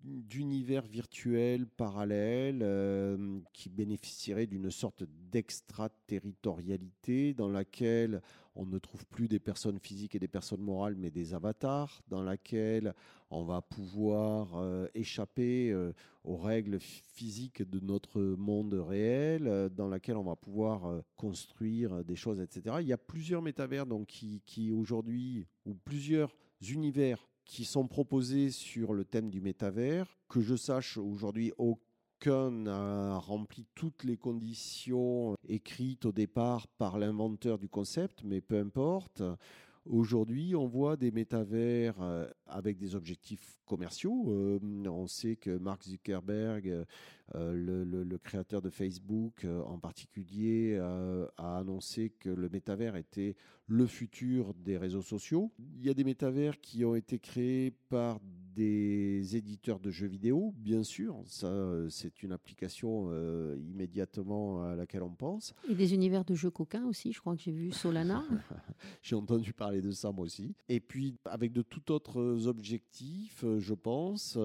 d'univers 0.04 0.86
virtuel 0.86 1.66
parallèle 1.66 2.60
euh, 2.62 3.40
qui 3.52 3.68
bénéficierait 3.68 4.46
d'une 4.46 4.70
sorte 4.70 5.04
d'extraterritorialité 5.30 7.34
dans 7.34 7.48
laquelle 7.48 8.22
on 8.54 8.64
ne 8.66 8.78
trouve 8.78 9.04
plus 9.06 9.28
des 9.28 9.38
personnes 9.38 9.78
physiques 9.78 10.14
et 10.14 10.18
des 10.18 10.28
personnes 10.28 10.62
morales 10.62 10.96
mais 10.96 11.10
des 11.10 11.34
avatars, 11.34 12.02
dans 12.08 12.22
laquelle 12.22 12.94
on 13.30 13.44
va 13.44 13.62
pouvoir 13.62 14.56
euh, 14.56 14.86
échapper 14.94 15.70
euh, 15.70 15.92
aux 16.24 16.36
règles 16.36 16.80
physiques 16.80 17.62
de 17.62 17.80
notre 17.80 18.20
monde 18.20 18.74
réel, 18.74 19.70
dans 19.74 19.88
laquelle 19.88 20.16
on 20.16 20.24
va 20.24 20.36
pouvoir 20.36 21.02
construire 21.16 22.04
des 22.04 22.16
choses, 22.16 22.40
etc. 22.40 22.76
Il 22.80 22.88
y 22.88 22.92
a 22.92 22.98
plusieurs 22.98 23.40
métavers 23.40 23.86
donc, 23.86 24.08
qui, 24.08 24.42
qui 24.44 24.70
aujourd'hui, 24.70 25.46
ou 25.64 25.74
plusieurs 25.74 26.36
univers 26.60 27.29
qui 27.50 27.64
sont 27.64 27.88
proposés 27.88 28.50
sur 28.50 28.94
le 28.94 29.04
thème 29.04 29.28
du 29.28 29.40
métavers. 29.40 30.06
Que 30.28 30.40
je 30.40 30.54
sache, 30.54 30.96
aujourd'hui, 30.96 31.52
aucun 31.58 32.52
n'a 32.52 33.18
rempli 33.18 33.66
toutes 33.74 34.04
les 34.04 34.16
conditions 34.16 35.34
écrites 35.48 36.04
au 36.06 36.12
départ 36.12 36.68
par 36.68 36.96
l'inventeur 36.96 37.58
du 37.58 37.68
concept, 37.68 38.22
mais 38.22 38.40
peu 38.40 38.56
importe. 38.56 39.22
Aujourd'hui, 39.92 40.54
on 40.54 40.68
voit 40.68 40.96
des 40.96 41.10
métavers 41.10 42.00
euh, 42.00 42.24
avec 42.46 42.78
des 42.78 42.94
objectifs 42.94 43.58
commerciaux. 43.66 44.26
Euh, 44.28 44.60
on 44.86 45.08
sait 45.08 45.34
que 45.34 45.58
Mark 45.58 45.82
Zuckerberg, 45.82 46.86
euh, 47.34 47.52
le, 47.52 48.18
créateur 48.18 48.62
de 48.62 48.70
Facebook 48.70 49.44
en 49.44 49.80
particulier, 49.80 50.78
a 50.78 51.58
annoncé 51.58 52.10
que 52.20 52.28
le 52.28 52.48
métavers 52.48 52.94
était 52.94 53.34
le 53.66 53.86
futur 53.86 54.54
des 54.54 54.76
réseaux 54.76 55.02
sociaux. 55.02 55.50
Il 55.58 55.84
y 55.84 55.90
a 55.90 55.94
des 55.94 56.04
métavers 56.04 56.60
qui 56.60 56.84
ont 56.84 56.94
été 56.94 57.18
créés 57.18 57.72
par 57.88 58.20
des 58.54 59.36
éditeurs 59.36 59.80
de 59.80 59.90
jeux 59.90 60.06
vidéo, 60.06 60.52
bien 60.56 60.82
sûr. 60.82 61.22
Ça, 61.26 61.46
euh, 61.46 61.88
c'est 61.88 62.22
une 62.22 62.32
application 62.32 63.08
euh, 63.10 63.56
immédiatement 63.68 64.62
à 64.62 64.76
laquelle 64.76 65.02
on 65.02 65.14
pense. 65.14 65.54
Et 65.68 65.74
des 65.74 65.94
univers 65.94 66.24
de 66.24 66.34
jeux 66.34 66.50
coquins 66.50 66.84
aussi. 66.86 67.12
Je 67.12 67.20
crois 67.20 67.36
que 67.36 67.42
j'ai 67.42 67.52
vu 67.52 67.70
Solana. 67.70 68.24
j'ai 69.02 69.16
entendu 69.16 69.52
parler 69.52 69.80
de 69.80 69.90
ça 69.90 70.12
moi 70.12 70.24
aussi. 70.24 70.54
Et 70.68 70.80
puis, 70.80 71.16
avec 71.24 71.52
de 71.52 71.62
tout 71.62 71.92
autres 71.92 72.46
objectifs, 72.46 73.44
euh, 73.44 73.58
je 73.58 73.74
pense. 73.74 74.38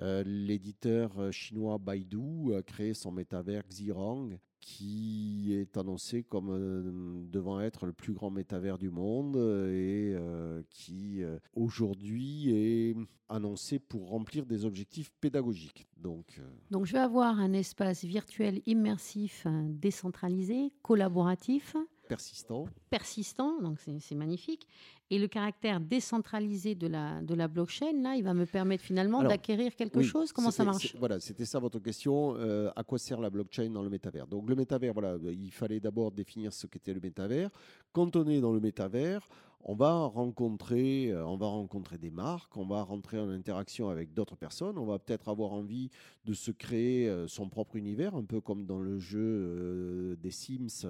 L'éditeur 0.00 1.30
chinois 1.30 1.76
Baidu 1.76 2.54
a 2.54 2.62
créé 2.62 2.94
son 2.94 3.10
métavers 3.10 3.66
Xirang 3.68 4.38
qui 4.60 5.54
est 5.54 5.76
annoncé 5.76 6.22
comme 6.22 6.50
euh, 6.50 6.82
devant 7.30 7.60
être 7.60 7.86
le 7.86 7.92
plus 7.92 8.12
grand 8.12 8.30
métavers 8.30 8.78
du 8.78 8.90
monde 8.90 9.36
et 9.36 10.12
euh, 10.14 10.62
qui 10.70 11.22
euh, 11.22 11.38
aujourd'hui 11.54 12.50
est 12.50 12.96
annoncé 13.28 13.78
pour 13.78 14.08
remplir 14.08 14.44
des 14.44 14.64
objectifs 14.64 15.10
pédagogiques. 15.20 15.86
Donc, 15.96 16.40
Donc 16.70 16.86
je 16.86 16.92
vais 16.92 16.98
avoir 16.98 17.38
un 17.38 17.52
espace 17.52 18.04
virtuel 18.04 18.60
immersif, 18.66 19.46
décentralisé, 19.68 20.72
collaboratif 20.82 21.76
persistant. 22.10 22.66
Persistant, 22.90 23.62
donc 23.62 23.78
c'est 23.78 24.14
magnifique. 24.14 24.66
Et 25.12 25.18
le 25.18 25.28
caractère 25.28 25.80
décentralisé 25.80 26.74
de 26.74 26.86
la, 26.86 27.20
de 27.22 27.34
la 27.34 27.48
blockchain, 27.48 27.92
là, 28.02 28.14
il 28.16 28.24
va 28.24 28.34
me 28.34 28.46
permettre 28.46 28.84
finalement 28.84 29.22
d'acquérir 29.22 29.74
quelque 29.74 30.02
chose? 30.02 30.32
Comment 30.32 30.50
ça 30.50 30.64
marche? 30.64 30.96
Voilà, 30.98 31.20
c'était 31.20 31.44
ça 31.44 31.58
votre 31.58 31.80
question. 31.80 32.34
Euh, 32.36 32.70
à 32.76 32.82
quoi 32.84 32.98
sert 32.98 33.20
la 33.20 33.30
blockchain 33.30 33.70
dans 33.70 33.82
le 33.82 33.90
métavers? 33.90 34.26
Donc 34.26 34.48
le 34.48 34.56
métavers, 34.56 34.92
voilà, 34.92 35.16
il 35.22 35.52
fallait 35.52 35.80
d'abord 35.80 36.10
définir 36.10 36.52
ce 36.52 36.66
qu'était 36.66 36.94
le 36.94 37.00
métavers. 37.00 37.50
Quand 37.92 38.14
on 38.16 38.26
est 38.28 38.40
dans 38.40 38.52
le 38.52 38.60
métavers, 38.60 39.26
on 39.62 39.74
va 39.74 39.92
rencontrer, 40.06 41.10
euh, 41.10 41.26
on 41.26 41.36
va 41.36 41.46
rencontrer 41.46 41.98
des 41.98 42.10
marques, 42.10 42.56
on 42.56 42.66
va 42.66 42.82
rentrer 42.82 43.18
en 43.18 43.28
interaction 43.28 43.88
avec 43.88 44.14
d'autres 44.14 44.36
personnes, 44.36 44.78
on 44.78 44.86
va 44.86 44.98
peut-être 44.98 45.28
avoir 45.28 45.52
envie 45.52 45.90
de 46.24 46.34
se 46.34 46.50
créer 46.50 47.08
euh, 47.08 47.28
son 47.28 47.48
propre 47.48 47.76
univers, 47.76 48.14
un 48.14 48.24
peu 48.24 48.40
comme 48.40 48.64
dans 48.64 48.80
le 48.80 48.98
jeu 48.98 50.16
des 50.22 50.30
Sims 50.30 50.86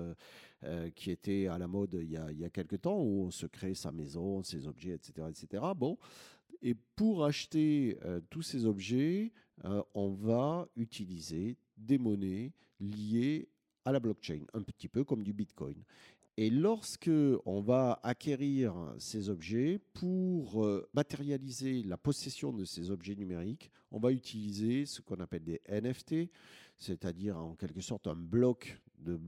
euh, 0.63 0.91
qui 0.91 1.11
était 1.11 1.47
à 1.47 1.57
la 1.57 1.67
mode 1.67 1.99
il 2.03 2.11
y, 2.11 2.19
a, 2.19 2.31
il 2.31 2.51
quelques 2.51 2.83
temps, 2.83 3.01
où 3.01 3.25
on 3.25 3.31
se 3.31 3.47
crée 3.47 3.75
sa 3.75 3.93
maison, 3.93 4.43
ses 4.43 4.67
objets, 4.67 4.91
etc. 4.91 5.27
etc. 5.31 5.63
Bon. 5.75 5.97
Et 6.61 6.75
pour 6.97 7.25
acheter 7.25 7.97
euh, 8.05 8.21
tous 8.29 8.43
ces 8.43 8.67
objets, 8.67 9.33
euh, 9.65 9.83
on 9.95 10.11
va 10.11 10.69
utiliser 10.77 11.57
des 11.79 11.97
monnaies 11.97 12.53
liées 12.79 13.49
à 13.87 13.93
la 13.93 14.01
blockchain, 14.01 14.41
un 14.53 14.61
petit 14.61 14.89
peu 14.89 15.03
comme 15.03 15.23
du 15.23 15.33
Bitcoin. 15.33 15.83
Et 16.37 16.51
lorsque 16.51 17.11
on 17.47 17.63
va 17.63 17.99
acquérir 18.03 18.75
ces 18.99 19.31
objets, 19.31 19.79
pour 19.95 20.67
matérialiser 20.95 21.83
la 21.83 21.97
possession 21.97 22.53
de 22.53 22.65
ces 22.65 22.91
objets 22.91 23.15
numériques, 23.15 23.71
on 23.91 23.99
va 23.99 24.13
utiliser 24.13 24.87
ce 24.87 25.01
qu'on 25.01 25.21
appelle 25.21 25.45
des 25.45 25.61
NFT, 25.69 26.31
c'est-à-dire 26.79 27.39
en 27.39 27.55
quelque 27.55 27.81
sorte 27.81 28.07
un 28.07 28.15
bloc 28.15 28.79
de, 29.03 29.19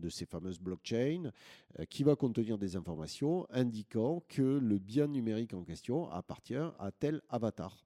de 0.00 0.08
ces 0.08 0.26
fameuses 0.26 0.60
blockchains 0.60 1.30
euh, 1.78 1.84
qui 1.84 2.04
va 2.04 2.16
contenir 2.16 2.58
des 2.58 2.76
informations 2.76 3.46
indiquant 3.50 4.22
que 4.28 4.42
le 4.42 4.78
bien 4.78 5.06
numérique 5.06 5.54
en 5.54 5.64
question 5.64 6.10
appartient 6.10 6.54
à 6.54 6.90
tel 6.98 7.20
avatar. 7.28 7.84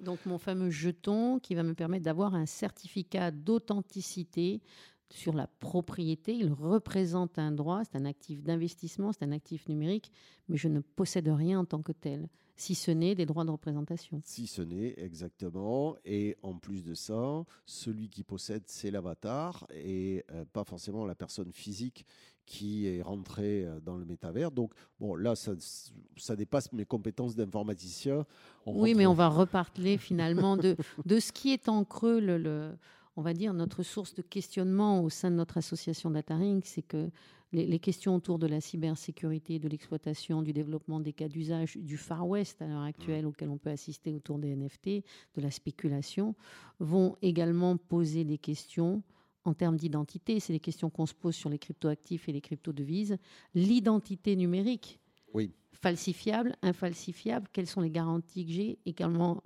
Donc 0.00 0.24
mon 0.24 0.38
fameux 0.38 0.70
jeton 0.70 1.40
qui 1.40 1.54
va 1.54 1.64
me 1.64 1.74
permettre 1.74 2.04
d'avoir 2.04 2.34
un 2.34 2.46
certificat 2.46 3.32
d'authenticité 3.32 4.62
sur 5.10 5.32
la 5.32 5.46
propriété. 5.46 6.34
Il 6.34 6.52
représente 6.52 7.38
un 7.38 7.52
droit, 7.52 7.84
c'est 7.84 7.96
un 7.96 8.04
actif 8.04 8.42
d'investissement, 8.42 9.12
c'est 9.12 9.24
un 9.24 9.32
actif 9.32 9.68
numérique, 9.68 10.10
mais 10.48 10.56
je 10.56 10.68
ne 10.68 10.80
possède 10.80 11.28
rien 11.28 11.60
en 11.60 11.64
tant 11.64 11.82
que 11.82 11.92
tel, 11.92 12.28
si 12.56 12.74
ce 12.74 12.90
n'est 12.90 13.14
des 13.14 13.26
droits 13.26 13.44
de 13.44 13.50
représentation. 13.50 14.20
Si 14.24 14.46
ce 14.46 14.62
n'est 14.62 14.94
exactement. 14.96 15.96
Et 16.04 16.36
en 16.42 16.54
plus 16.54 16.82
de 16.82 16.94
ça, 16.94 17.44
celui 17.66 18.08
qui 18.08 18.22
possède, 18.22 18.62
c'est 18.66 18.90
l'avatar 18.90 19.66
et 19.70 20.24
euh, 20.30 20.44
pas 20.52 20.64
forcément 20.64 21.04
la 21.04 21.14
personne 21.14 21.52
physique 21.52 22.06
qui 22.46 22.86
est 22.86 23.02
rentrée 23.02 23.64
euh, 23.64 23.80
dans 23.80 23.96
le 23.96 24.04
métavers. 24.04 24.50
Donc, 24.50 24.72
bon, 25.00 25.14
là, 25.14 25.34
ça, 25.34 25.52
ça 26.16 26.36
dépasse 26.36 26.72
mes 26.72 26.84
compétences 26.84 27.34
d'informaticien. 27.34 28.26
oui, 28.66 28.94
mais 28.94 29.06
on 29.06 29.14
va 29.14 29.28
reparler 29.28 29.98
finalement 29.98 30.56
de, 30.56 30.76
de 31.06 31.20
ce 31.20 31.32
qui 31.32 31.52
est 31.52 31.68
en 31.68 31.84
creux 31.84 32.20
le 32.20 32.76
on 33.16 33.22
va 33.22 33.32
dire, 33.32 33.54
notre 33.54 33.82
source 33.82 34.14
de 34.14 34.22
questionnement 34.22 35.02
au 35.02 35.10
sein 35.10 35.30
de 35.30 35.36
notre 35.36 35.56
association 35.56 36.10
DataRing, 36.10 36.62
c'est 36.64 36.82
que 36.82 37.10
les, 37.52 37.78
questions 37.78 38.16
autour 38.16 38.38
de 38.38 38.46
la 38.46 38.60
cybersécurité, 38.60 39.58
de 39.58 39.68
l'exploitation, 39.68 40.42
du 40.42 40.52
développement 40.52 40.98
des 40.98 41.12
cas 41.12 41.28
d'usage 41.28 41.76
du 41.76 41.96
Far 41.96 42.26
West 42.26 42.60
à 42.60 42.66
l'heure 42.66 42.82
actuelle, 42.82 43.26
auquel 43.26 43.48
on 43.48 43.58
peut 43.58 43.70
assister 43.70 44.12
autour 44.12 44.38
des 44.38 44.56
NFT, 44.56 45.04
de 45.36 45.40
la 45.40 45.50
spéculation, 45.50 46.34
vont 46.80 47.16
également 47.22 47.76
poser 47.76 48.24
des 48.24 48.38
questions 48.38 49.02
en 49.44 49.54
termes 49.54 49.76
d'identité. 49.76 50.40
C'est 50.40 50.52
les 50.52 50.60
questions 50.60 50.90
qu'on 50.90 51.06
se 51.06 51.14
pose 51.14 51.36
sur 51.36 51.48
les 51.48 51.58
cryptoactifs 51.58 52.28
et 52.28 52.32
les 52.32 52.40
crypto-devises. 52.40 53.18
L'identité 53.54 54.34
numérique, 54.34 54.98
oui. 55.32 55.52
falsifiable, 55.72 56.56
infalsifiable, 56.62 57.48
quelles 57.52 57.68
sont 57.68 57.82
les 57.82 57.90
garanties 57.90 58.46
que 58.46 58.52
j'ai 58.52 58.78
également 58.84 59.42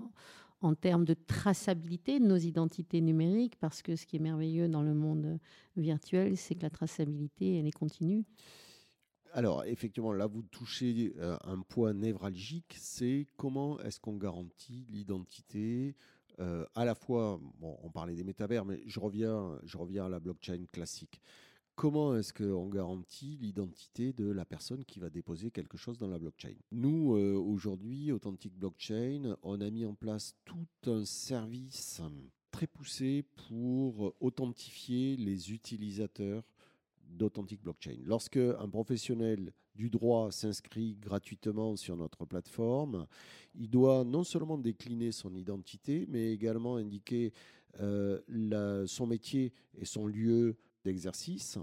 en 0.60 0.74
termes 0.74 1.04
de 1.04 1.14
traçabilité 1.14 2.18
de 2.18 2.26
nos 2.26 2.36
identités 2.36 3.00
numériques, 3.00 3.56
parce 3.60 3.82
que 3.82 3.96
ce 3.96 4.06
qui 4.06 4.16
est 4.16 4.20
merveilleux 4.20 4.68
dans 4.68 4.82
le 4.82 4.94
monde 4.94 5.38
virtuel, 5.76 6.36
c'est 6.36 6.54
que 6.54 6.62
la 6.62 6.70
traçabilité, 6.70 7.58
elle 7.58 7.66
est 7.66 7.72
continue. 7.72 8.24
Alors, 9.32 9.64
effectivement, 9.64 10.12
là, 10.12 10.26
vous 10.26 10.42
touchez 10.42 11.12
euh, 11.18 11.36
un 11.44 11.60
point 11.60 11.92
névralgique, 11.92 12.74
c'est 12.78 13.26
comment 13.36 13.78
est-ce 13.80 14.00
qu'on 14.00 14.16
garantit 14.16 14.86
l'identité 14.90 15.94
euh, 16.40 16.64
à 16.76 16.84
la 16.84 16.94
fois, 16.94 17.40
bon, 17.58 17.76
on 17.82 17.90
parlait 17.90 18.14
des 18.14 18.22
métavers, 18.22 18.64
mais 18.64 18.80
je 18.86 19.00
reviens, 19.00 19.58
je 19.64 19.76
reviens 19.76 20.06
à 20.06 20.08
la 20.08 20.20
blockchain 20.20 20.66
classique 20.72 21.20
comment 21.78 22.16
est-ce 22.16 22.32
qu'on 22.32 22.68
garantit 22.68 23.38
l'identité 23.40 24.12
de 24.12 24.28
la 24.28 24.44
personne 24.44 24.84
qui 24.84 24.98
va 24.98 25.10
déposer 25.10 25.52
quelque 25.52 25.76
chose 25.76 25.96
dans 25.96 26.08
la 26.08 26.18
blockchain? 26.18 26.54
Nous, 26.72 27.14
euh, 27.14 27.36
aujourd'hui, 27.36 28.10
Authentic 28.10 28.52
Blockchain, 28.58 29.36
on 29.44 29.60
a 29.60 29.70
mis 29.70 29.86
en 29.86 29.94
place 29.94 30.34
tout 30.44 30.66
un 30.86 31.04
service 31.04 32.02
très 32.50 32.66
poussé 32.66 33.24
pour 33.48 34.12
authentifier 34.18 35.16
les 35.16 35.52
utilisateurs 35.52 36.42
d'Authentic 37.10 37.62
Blockchain. 37.62 37.98
Lorsque 38.02 38.38
un 38.38 38.68
professionnel 38.68 39.52
du 39.76 39.88
droit 39.88 40.32
s'inscrit 40.32 40.96
gratuitement 40.96 41.76
sur 41.76 41.96
notre 41.96 42.24
plateforme, 42.24 43.06
il 43.54 43.70
doit 43.70 44.02
non 44.02 44.24
seulement 44.24 44.58
décliner 44.58 45.12
son 45.12 45.32
identité, 45.36 46.06
mais 46.08 46.32
également 46.32 46.74
indiquer 46.74 47.32
euh, 47.78 48.86
son 48.88 49.06
métier 49.06 49.52
et 49.76 49.84
son 49.84 50.08
lieu 50.08 50.56
d'exercice. 50.84 51.58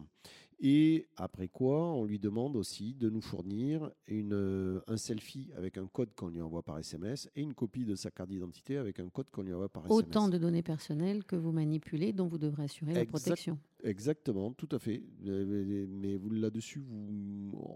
Et 0.60 1.08
après 1.17 1.49
quoi, 1.49 1.91
on 1.93 2.06
lui 2.06 2.17
demande 2.17 2.56
aussi 2.56 2.93
de 2.93 3.10
nous 3.10 3.21
fournir 3.21 3.91
une, 4.08 4.34
euh, 4.34 4.80
un 4.88 4.95
selfie 4.95 5.51
avec 5.58 5.78
un 5.78 5.88
code 5.88 6.13
qu'on 6.15 6.30
lui 6.30 6.41
envoie 6.41 6.63
par 6.63 6.80
SMS 6.80 7.30
et 7.36 7.41
une 7.41 7.54
copie 7.54 7.84
de 7.84 7.95
sa 7.95 8.10
carte 8.10 8.30
d'identité 8.30 8.78
avec 8.78 8.99
un 8.99 9.10
code 9.10 9.30
qu'on 9.32 9.41
lui 9.41 9.54
envoie 9.54 9.67
par 9.67 9.86
SMS. 9.86 9.97
Autant 9.97 10.30
de 10.30 10.38
données 10.38 10.63
personnelles 10.63 11.25
que 11.25 11.36
vous 11.36 11.51
manipulez, 11.51 12.13
dont 12.13 12.28
vous 12.28 12.38
devrez 12.38 12.63
assurer 12.63 12.93
la 12.93 13.06
protection. 13.06 13.60
Exactement, 13.84 14.54
tout 14.54 14.69
à 14.71 14.80
fait. 14.80 15.04
Mais 15.21 16.17
là-dessus, 16.32 16.86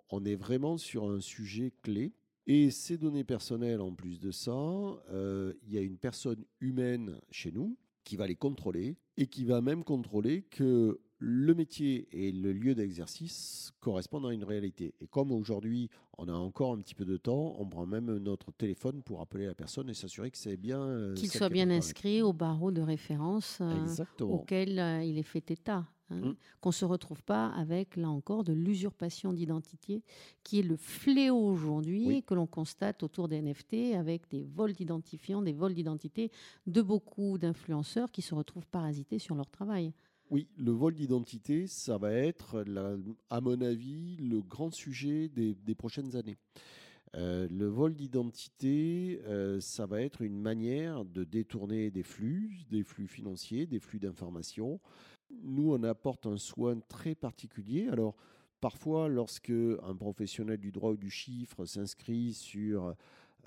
on 0.10 0.24
est 0.24 0.36
vraiment 0.36 0.78
sur 0.78 1.10
un 1.10 1.20
sujet 1.20 1.74
clé. 1.84 2.14
Et 2.48 2.72
ces 2.72 2.98
données 2.98 3.26
personnelles, 3.26 3.82
en 3.82 3.94
plus 3.94 4.20
de 4.20 4.32
ça, 4.32 4.52
euh, 4.52 5.54
il 5.68 5.74
y 5.74 5.78
a 5.78 5.82
une 5.82 5.98
personne 5.98 6.44
humaine 6.62 7.20
chez 7.30 7.52
nous 7.52 7.78
qui 8.04 8.16
va 8.16 8.26
les 8.26 8.36
contrôler 8.36 8.98
et 9.18 9.28
qui 9.28 9.46
va 9.46 9.62
même 9.62 9.84
contrôler 9.84 10.44
que 10.50 11.00
le 11.20 11.54
métier 11.54 12.08
et 12.14 12.32
le 12.32 12.54
lieu 12.54 12.74
d'exercice 12.74 13.72
correspondent 13.82 14.28
à 14.28 14.34
une 14.34 14.46
réalité. 14.46 14.94
Et 15.02 15.08
comme 15.08 15.32
aujourd'hui, 15.32 15.90
on 16.18 16.28
a 16.30 16.34
encore 16.34 16.74
un 16.74 16.78
petit 16.78 16.96
peu 16.96 17.06
de 17.06 17.18
temps, 17.18 17.56
on 17.60 17.66
prend 17.66 17.86
même 17.86 18.18
notre 18.18 18.52
téléphone 18.54 19.04
pour 19.04 19.22
appeler 19.22 19.46
la 19.46 19.54
personne 19.54 19.90
et 19.90 19.94
s'assurer 19.94 20.32
que 20.32 20.38
c'est 20.38 20.58
bien. 20.58 20.82
Euh, 20.82 21.14
Qu'il 21.16 21.30
soit 21.30 21.50
bien 21.50 21.70
inscrit 21.70 22.22
au 22.22 22.32
barreau 22.32 22.72
de 22.72 22.82
référence 22.82 23.60
euh, 23.62 24.04
auquel 24.22 24.80
euh, 24.80 25.04
il 25.04 25.18
est 25.18 25.24
fait 25.24 25.52
état. 25.52 25.86
Hein. 26.10 26.22
Mmh. 26.22 26.34
Qu'on 26.62 26.70
ne 26.70 26.74
se 26.74 26.86
retrouve 26.86 27.22
pas 27.24 27.48
avec, 27.50 27.96
là 27.96 28.10
encore, 28.10 28.44
de 28.44 28.54
l'usurpation 28.54 29.34
d'identité, 29.34 30.02
qui 30.44 30.60
est 30.60 30.64
le 30.64 30.78
fléau 30.78 31.38
aujourd'hui 31.38 32.24
que 32.24 32.34
l'on 32.34 32.48
constate 32.48 33.04
autour 33.04 33.28
des 33.28 33.42
NFT, 33.42 33.96
avec 33.96 34.30
des 34.30 34.44
vols 34.46 34.74
d'identifiants, 34.74 35.42
des 35.42 35.54
vols 35.54 35.74
d'identité 35.74 36.32
de 36.66 36.82
beaucoup 36.82 37.38
d'influenceurs 37.38 38.12
qui 38.12 38.22
se 38.22 38.34
retrouvent 38.34 38.68
parasités 38.68 39.20
sur 39.20 39.36
leur 39.36 39.50
travail. 39.50 39.94
Oui, 40.32 40.48
le 40.58 40.72
vol 40.72 40.94
d'identité, 40.94 41.66
ça 41.66 41.98
va 41.98 42.14
être, 42.14 42.64
à 43.32 43.42
mon 43.42 43.62
avis, 43.62 44.16
le 44.18 44.42
grand 44.42 44.72
sujet 44.72 45.28
des, 45.28 45.76
prochaines 45.76 46.16
années. 46.16 46.38
Euh, 47.16 47.48
le 47.50 47.66
vol 47.66 47.96
d'identité, 47.96 49.22
euh, 49.26 49.60
ça 49.60 49.88
va 49.88 50.04
être 50.04 50.22
une 50.22 50.40
manière 50.40 51.04
de 51.04 51.24
détourner 51.24 51.90
des 51.90 52.04
flux, 52.04 52.60
des 52.70 52.84
flux 52.84 53.08
financiers, 53.08 53.66
des 53.66 53.80
flux 53.80 53.98
d'informations. 53.98 54.80
Nous, 55.42 55.74
on 55.74 55.82
apporte 55.82 56.28
un 56.28 56.38
soin 56.38 56.80
très 56.88 57.16
particulier. 57.16 57.88
Alors, 57.88 58.16
parfois, 58.62 59.10
lorsque 59.10 59.50
un 59.50 59.96
professionnel 59.96 60.60
du 60.60 60.72
droit 60.72 60.92
ou 60.92 60.98
du 60.98 61.10
chiffre 61.10 61.66
s'inscrit 61.66 62.36
sur 62.36 62.94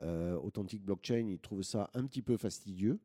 euh, 0.02 0.36
Authentic 0.38 0.82
Blockchain, 0.82 1.28
il 1.28 1.38
trouve 1.38 1.62
ça 1.62 1.90
un 1.94 2.06
petit 2.06 2.22
peu 2.22 2.36
fastidieux 2.36 2.98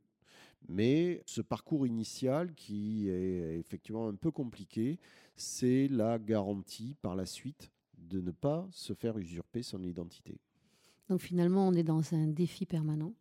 mais 0.67 1.24
ce 1.26 1.41
parcours 1.41 1.88
initial, 1.88 2.54
qui 2.54 3.10
est 3.10 3.58
effectivement 3.60 4.08
un 4.08 4.15
peu 4.15 4.32
compliqué, 4.32 5.00
c'est 5.36 5.88
la 5.88 6.20
garantie 6.20 6.96
par 7.02 7.15
la 7.15 7.26
suite 7.26 7.72
de 7.98 8.22
ne 8.22 8.32
pas 8.32 8.67
se 8.72 8.93
faire 8.93 9.17
usurper 9.17 9.63
son 9.63 9.84
identité. 9.84 10.39
Donc 11.10 11.22
finalement, 11.22 11.67
on 11.67 11.74
est 11.74 11.84
dans 11.84 12.13
un 12.13 12.28
défi 12.28 12.65
permanent. 12.65 13.13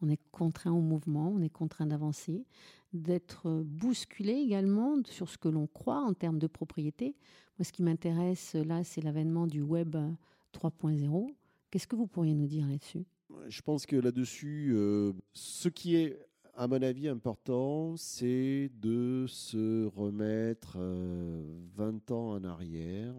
On 0.00 0.08
est 0.08 0.20
contraint 0.32 0.72
au 0.72 0.80
mouvement, 0.80 1.30
on 1.30 1.40
est 1.40 1.50
contraint 1.50 1.86
d'avancer, 1.86 2.44
d'être 2.92 3.62
bousculé 3.64 4.32
également 4.32 4.96
sur 5.04 5.28
ce 5.28 5.38
que 5.38 5.48
l'on 5.48 5.66
croit 5.66 6.00
en 6.00 6.14
termes 6.14 6.38
de 6.38 6.46
propriété. 6.46 7.16
Moi, 7.58 7.64
ce 7.64 7.72
qui 7.72 7.82
m'intéresse 7.82 8.54
là, 8.54 8.84
c'est 8.84 9.00
l'avènement 9.00 9.46
du 9.46 9.60
Web 9.60 9.96
3.0. 10.52 11.34
Qu'est-ce 11.70 11.86
que 11.86 11.96
vous 11.96 12.06
pourriez 12.06 12.34
nous 12.34 12.46
dire 12.46 12.66
là-dessus? 12.66 13.04
Je 13.48 13.62
pense 13.62 13.86
que 13.86 13.96
là-dessus, 13.96 14.72
euh, 14.74 15.12
ce 15.32 15.68
qui 15.68 15.96
est 15.96 16.18
à 16.56 16.68
mon 16.68 16.82
avis, 16.82 17.08
important, 17.08 17.96
c'est 17.96 18.70
de 18.80 19.26
se 19.28 19.86
remettre 19.86 20.78
20 20.78 20.80
euh, 20.80 22.14
ans 22.14 22.32
en 22.32 22.44
arrière 22.44 23.14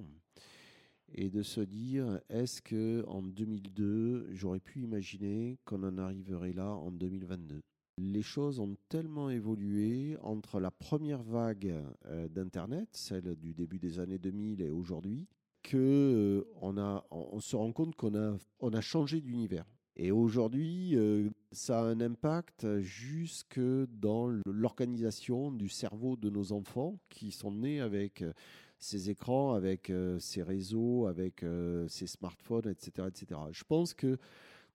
et 1.14 1.30
de 1.30 1.42
se 1.42 1.62
dire 1.62 2.20
est-ce 2.30 2.62
que 2.62 3.04
en 3.08 3.22
2002, 3.22 4.28
j'aurais 4.32 4.60
pu 4.60 4.82
imaginer 4.82 5.58
qu'on 5.66 5.84
en 5.84 5.98
arriverait 5.98 6.54
là 6.54 6.72
en 6.72 6.92
2022 6.92 7.62
les 7.98 8.22
choses 8.22 8.60
ont 8.60 8.76
tellement 8.90 9.30
évolué 9.30 10.18
entre 10.22 10.60
la 10.60 10.72
première 10.72 11.24
vague 11.24 11.74
euh, 12.08 12.28
d'Internet, 12.28 12.90
celle 12.92 13.36
du 13.36 13.54
début 13.54 13.80
des 13.80 14.00
années 14.00 14.18
2000 14.18 14.62
et 14.62 14.70
aujourd'hui, 14.70 15.28
que 15.64 15.78
euh, 15.78 17.06
on 17.12 17.40
se 17.40 17.56
rend 17.56 17.72
compte 17.72 17.96
qu'on 17.96 18.16
a, 18.16 18.38
on 18.60 18.74
a 18.74 18.82
changé 18.82 19.22
d'univers. 19.22 19.66
Et 19.98 20.12
aujourd'hui, 20.12 20.96
euh, 20.96 21.30
ça 21.52 21.80
a 21.80 21.84
un 21.84 22.02
impact 22.02 22.80
jusque 22.80 23.60
dans 23.60 24.28
l'organisation 24.46 25.52
du 25.52 25.70
cerveau 25.70 26.18
de 26.18 26.30
nos 26.30 26.52
enfants 26.52 27.00
qui 27.10 27.32
sont 27.32 27.52
nés 27.52 27.80
avec 27.80 28.22
euh, 28.22 28.34
ces 28.78 29.10
écrans, 29.10 29.54
avec 29.54 29.90
euh, 29.90 30.20
ces 30.20 30.44
réseaux, 30.44 31.08
avec 31.08 31.46
ces 31.88 32.08
smartphones, 32.08 32.68
etc., 32.68 33.08
etc. 33.08 33.40
Je 33.52 33.64
pense 33.64 33.94
que 33.94 34.18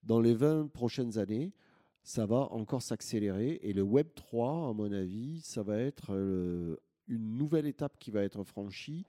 dans 0.02 0.20
les 0.20 0.34
20 0.34 0.68
prochaines 0.72 1.18
années, 1.18 1.52
ça 2.02 2.24
va 2.24 2.50
encore 2.52 2.80
s'accélérer. 2.80 3.60
Et 3.62 3.74
le 3.74 3.82
Web 3.82 4.08
3, 4.14 4.70
à 4.70 4.72
mon 4.72 4.90
avis, 4.90 5.42
ça 5.42 5.62
va 5.62 5.76
être 5.78 6.12
une 7.08 7.36
nouvelle 7.36 7.66
étape 7.66 7.98
qui 7.98 8.10
va 8.10 8.22
être 8.22 8.42
franchie 8.42 9.04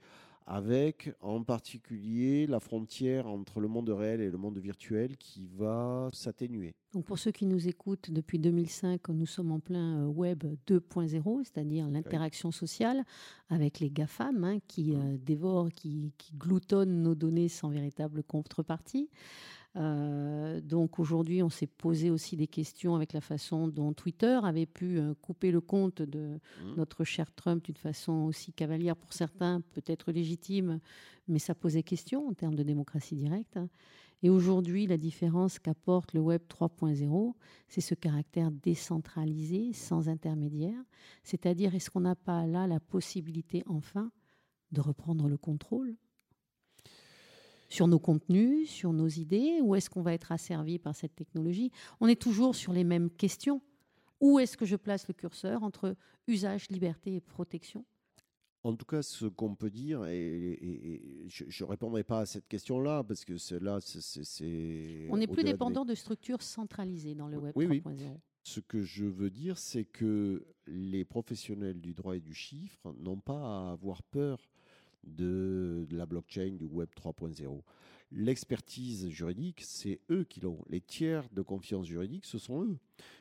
avec 0.46 1.12
en 1.20 1.42
particulier 1.42 2.46
la 2.46 2.60
frontière 2.60 3.26
entre 3.26 3.60
le 3.60 3.68
monde 3.68 3.90
réel 3.90 4.20
et 4.20 4.30
le 4.30 4.38
monde 4.38 4.58
virtuel 4.58 5.16
qui 5.16 5.46
va 5.56 6.08
s'atténuer. 6.12 6.74
Donc 6.92 7.06
pour 7.06 7.18
ceux 7.18 7.30
qui 7.30 7.46
nous 7.46 7.68
écoutent 7.68 8.10
depuis 8.10 8.38
2005, 8.38 9.08
nous 9.08 9.26
sommes 9.26 9.52
en 9.52 9.60
plein 9.60 10.02
euh, 10.02 10.06
web 10.06 10.44
2.0, 10.66 11.44
c'est-à-dire 11.44 11.88
l'interaction 11.88 12.50
sociale 12.50 13.04
avec 13.48 13.80
les 13.80 13.90
GAFAM 13.90 14.44
hein, 14.44 14.58
qui 14.68 14.94
euh, 14.94 15.16
dévorent, 15.18 15.70
qui, 15.70 16.12
qui 16.18 16.34
gloutonnent 16.34 17.02
nos 17.02 17.14
données 17.14 17.48
sans 17.48 17.70
véritable 17.70 18.22
contrepartie. 18.22 19.08
Euh, 19.76 20.60
donc 20.60 20.98
aujourd'hui, 20.98 21.42
on 21.42 21.48
s'est 21.48 21.66
posé 21.66 22.10
aussi 22.10 22.36
des 22.36 22.46
questions 22.46 22.94
avec 22.94 23.12
la 23.12 23.22
façon 23.22 23.68
dont 23.68 23.92
Twitter 23.94 24.38
avait 24.42 24.66
pu 24.66 24.98
euh, 24.98 25.14
couper 25.14 25.50
le 25.50 25.60
compte 25.60 26.02
de 26.02 26.38
mmh. 26.62 26.74
notre 26.76 27.04
cher 27.04 27.32
Trump 27.32 27.64
d'une 27.64 27.76
façon 27.76 28.12
aussi 28.24 28.52
cavalière 28.52 28.96
pour 28.96 29.12
certains, 29.12 29.62
peut-être 29.72 30.12
légitime, 30.12 30.78
mais 31.26 31.38
ça 31.38 31.54
posait 31.54 31.82
question 31.82 32.28
en 32.28 32.34
termes 32.34 32.54
de 32.54 32.62
démocratie 32.62 33.16
directe. 33.16 33.58
Et 34.22 34.30
aujourd'hui, 34.30 34.86
la 34.86 34.98
différence 34.98 35.58
qu'apporte 35.58 36.12
le 36.12 36.20
Web 36.20 36.42
3.0, 36.48 37.34
c'est 37.68 37.80
ce 37.80 37.94
caractère 37.94 38.52
décentralisé, 38.52 39.72
sans 39.72 40.08
intermédiaire. 40.08 40.80
C'est-à-dire, 41.24 41.74
est-ce 41.74 41.90
qu'on 41.90 42.00
n'a 42.00 42.14
pas 42.14 42.46
là 42.46 42.68
la 42.68 42.78
possibilité 42.78 43.64
enfin 43.66 44.12
de 44.70 44.80
reprendre 44.80 45.28
le 45.28 45.36
contrôle? 45.36 45.96
Sur 47.72 47.88
nos 47.88 47.98
contenus, 47.98 48.68
sur 48.68 48.92
nos 48.92 49.08
idées 49.08 49.60
Où 49.62 49.74
est-ce 49.74 49.88
qu'on 49.88 50.02
va 50.02 50.12
être 50.12 50.30
asservi 50.30 50.78
par 50.78 50.94
cette 50.94 51.16
technologie 51.16 51.72
On 52.00 52.06
est 52.06 52.20
toujours 52.20 52.54
sur 52.54 52.72
les 52.72 52.84
mêmes 52.84 53.10
questions. 53.10 53.62
Où 54.20 54.38
est-ce 54.38 54.56
que 54.56 54.66
je 54.66 54.76
place 54.76 55.08
le 55.08 55.14
curseur 55.14 55.62
entre 55.62 55.96
usage, 56.28 56.68
liberté 56.68 57.14
et 57.16 57.20
protection? 57.20 57.84
En 58.62 58.76
tout 58.76 58.84
cas, 58.84 59.02
ce 59.02 59.26
qu'on 59.26 59.56
peut 59.56 59.70
dire, 59.70 60.04
et, 60.04 61.26
je 61.26 61.64
ne 61.64 61.68
répondrai 61.68 62.04
pas 62.04 62.20
à 62.20 62.26
cette 62.26 62.46
question-là, 62.46 63.02
parce 63.02 63.24
que 63.24 63.34
là, 63.56 63.80
c'est... 63.80 65.08
On 65.10 65.16
n'est 65.16 65.26
plus 65.26 65.42
dépendant 65.42 65.84
de, 65.84 65.94
structures 65.94 66.42
centralisées 66.42 67.14
dans 67.14 67.26
le 67.26 67.38
Web 67.38 67.56
3.0. 67.56 68.18
Ce 68.44 68.60
que 68.60 68.82
je 68.82 69.04
veux 69.04 69.30
dire, 69.30 69.56
c'est 69.56 69.84
que 69.84 70.44
les 70.66 71.04
professionnels 71.04 71.80
du 71.80 71.94
droit 71.94 72.16
et 72.16 72.20
du 72.20 72.34
chiffre 72.34 72.92
n'ont 72.98 73.18
pas 73.18 73.40
à 73.40 73.72
avoir 73.72 74.02
peur 74.02 74.51
de, 75.04 75.86
la 75.90 76.06
blockchain, 76.06 76.56
du 76.58 76.64
Web 76.64 76.88
3.0. 76.96 77.62
L'expertise 78.14 79.08
juridique, 79.08 79.62
c'est 79.64 80.00
eux 80.10 80.24
qui 80.24 80.40
l'ont. 80.40 80.58
Les 80.68 80.82
tiers 80.82 81.24
de 81.32 81.40
confiance 81.40 81.86
juridique, 81.86 82.26
ce 82.26 82.36
sont 82.36 82.62
eux. 82.62 82.76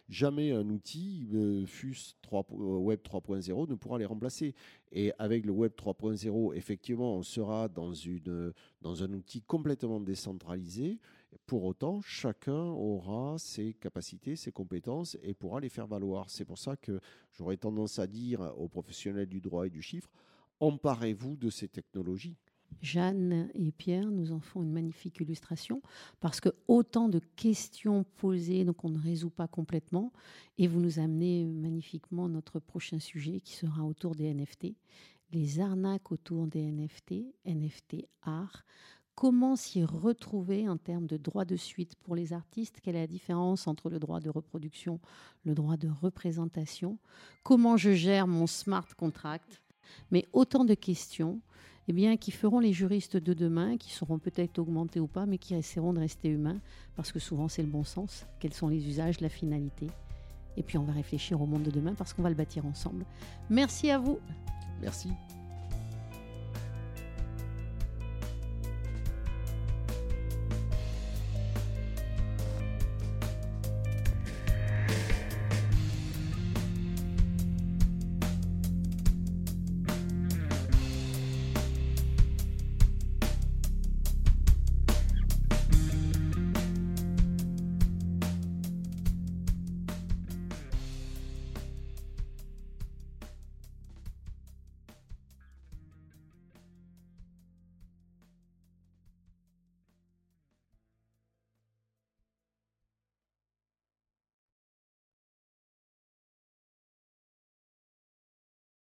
Jamais 0.10 0.52
un 0.52 0.70
outil, 0.70 1.30
euh, 1.34 1.66
FUS 1.66 2.18
3, 2.22 2.46
euh, 2.52 2.56
Web 2.78 3.00
3.0, 3.02 3.70
ne 3.70 3.76
pourra 3.76 4.00
les 4.00 4.06
remplacer. 4.06 4.54
Et 4.92 5.14
avec 5.18 5.46
le 5.46 5.54
Web 5.54 5.72
3.0, 5.78 6.54
effectivement, 6.56 7.16
on 7.16 7.24
sera 7.24 7.70
dans, 7.70 7.94
une, 7.94 8.52
dans 8.82 9.02
un 9.02 9.14
outil 9.14 9.42
complètement 9.42 10.02
décentralisé. 10.02 11.00
Pour 11.46 11.64
autant, 11.64 12.02
chacun 12.02 12.66
aura 12.66 13.38
ses 13.38 13.74
capacités, 13.74 14.36
ses 14.36 14.52
compétences 14.52 15.18
et 15.24 15.34
pourra 15.34 15.62
les 15.62 15.70
faire 15.70 15.88
valoir. 15.88 16.30
C'est 16.30 16.44
pour 16.44 16.58
ça 16.58 16.76
que 16.76 17.00
j'aurais 17.32 17.56
tendance 17.56 18.00
à 18.00 18.08
dire 18.08 18.42
aux 18.58 18.68
professionnels 18.68 19.28
du 19.28 19.40
droit 19.40 19.66
et 19.66 19.70
du 19.70 19.82
chiffre, 19.82 20.10
emparez-vous 20.62 21.36
de 21.36 21.50
ces 21.50 21.68
technologies. 21.68 22.38
Jeanne 22.82 23.50
et 23.54 23.72
Pierre 23.72 24.10
nous 24.10 24.32
en 24.32 24.40
font 24.40 24.64
une 24.64 24.72
magnifique 24.72 25.20
illustration 25.20 25.82
parce 26.20 26.40
que 26.40 26.50
autant 26.68 27.10
de 27.10 27.20
questions 27.36 28.06
posées 28.16 28.64
donc 28.64 28.86
on 28.86 28.90
ne 28.90 28.98
résout 28.98 29.30
pas 29.30 29.48
complètement 29.48 30.14
et 30.58 30.68
vous 30.68 30.80
nous 30.80 31.00
amenez 31.00 31.46
magnifiquement 31.46 32.30
notre 32.30 32.60
prochain 32.60 33.00
sujet 33.00 33.42
qui 33.42 33.54
sera 33.54 33.84
autour 33.84 34.16
des 34.16 34.34
NFT, 34.34 34.74
les 35.32 35.60
arnaques 35.60 36.12
autour 36.12 36.48
des 36.48 36.72
NFT, 36.72 37.26
NFT 37.46 38.08
art, 38.22 38.66
comment 39.16 39.56
s'y 39.56 39.84
retrouver 39.84 40.68
en 40.68 40.78
termes 40.78 41.08
de 41.08 41.18
droit 41.18 41.46
de 41.46 41.56
suite 41.56 41.96
pour 41.96 42.16
les 42.16 42.34
artistes? 42.34 42.80
Quelle 42.82 42.96
est 42.96 43.02
la 43.02 43.08
différence 43.08 43.68
entre 43.68 43.90
le 43.90 44.00
droit 44.00 44.20
de 44.20 44.30
reproduction, 44.30 45.00
le 45.44 45.54
droit 45.54 45.78
de 45.78 45.90
représentation? 45.90 46.98
Comment 47.44 47.78
je 47.78 47.92
gère 47.92 48.28
mon 48.28 48.48
smart 48.48 48.88
contract? 48.98 49.62
Mais 50.12 50.28
autant 50.34 50.66
de 50.66 50.74
questions 50.74 51.40
eh 51.88 51.94
bien, 51.94 52.16
qui 52.16 52.32
feront 52.32 52.60
les 52.60 52.74
juristes 52.74 53.18
de 53.18 53.34
demain, 53.34 53.78
qui 53.78 53.92
seront 53.92 54.20
peut-être 54.20 54.60
augmentés 54.60 55.00
ou 55.00 55.08
pas, 55.08 55.26
mais 55.26 55.38
qui 55.38 55.56
essaieront 55.56 55.94
de 55.94 56.00
rester 56.00 56.30
humains, 56.30 56.60
parce 56.96 57.12
que 57.12 57.20
souvent 57.20 57.48
c'est 57.48 57.64
le 57.64 57.68
bon 57.68 57.84
sens, 57.84 58.28
quels 58.40 58.54
sont 58.54 58.68
les 58.68 58.88
usages, 58.88 59.20
la 59.20 59.30
finalité. 59.30 59.88
Et 60.58 60.64
puis 60.64 60.78
on 60.78 60.84
va 60.84 60.94
réfléchir 60.94 61.42
au 61.42 61.46
monde 61.46 61.64
de 61.64 61.72
demain 61.72 61.94
parce 61.96 62.14
qu'on 62.14 62.22
va 62.22 62.30
le 62.30 62.36
bâtir 62.36 62.66
ensemble. 62.66 63.06
Merci 63.50 63.90
à 63.90 63.98
vous. 63.98 64.20
Merci. 64.82 65.10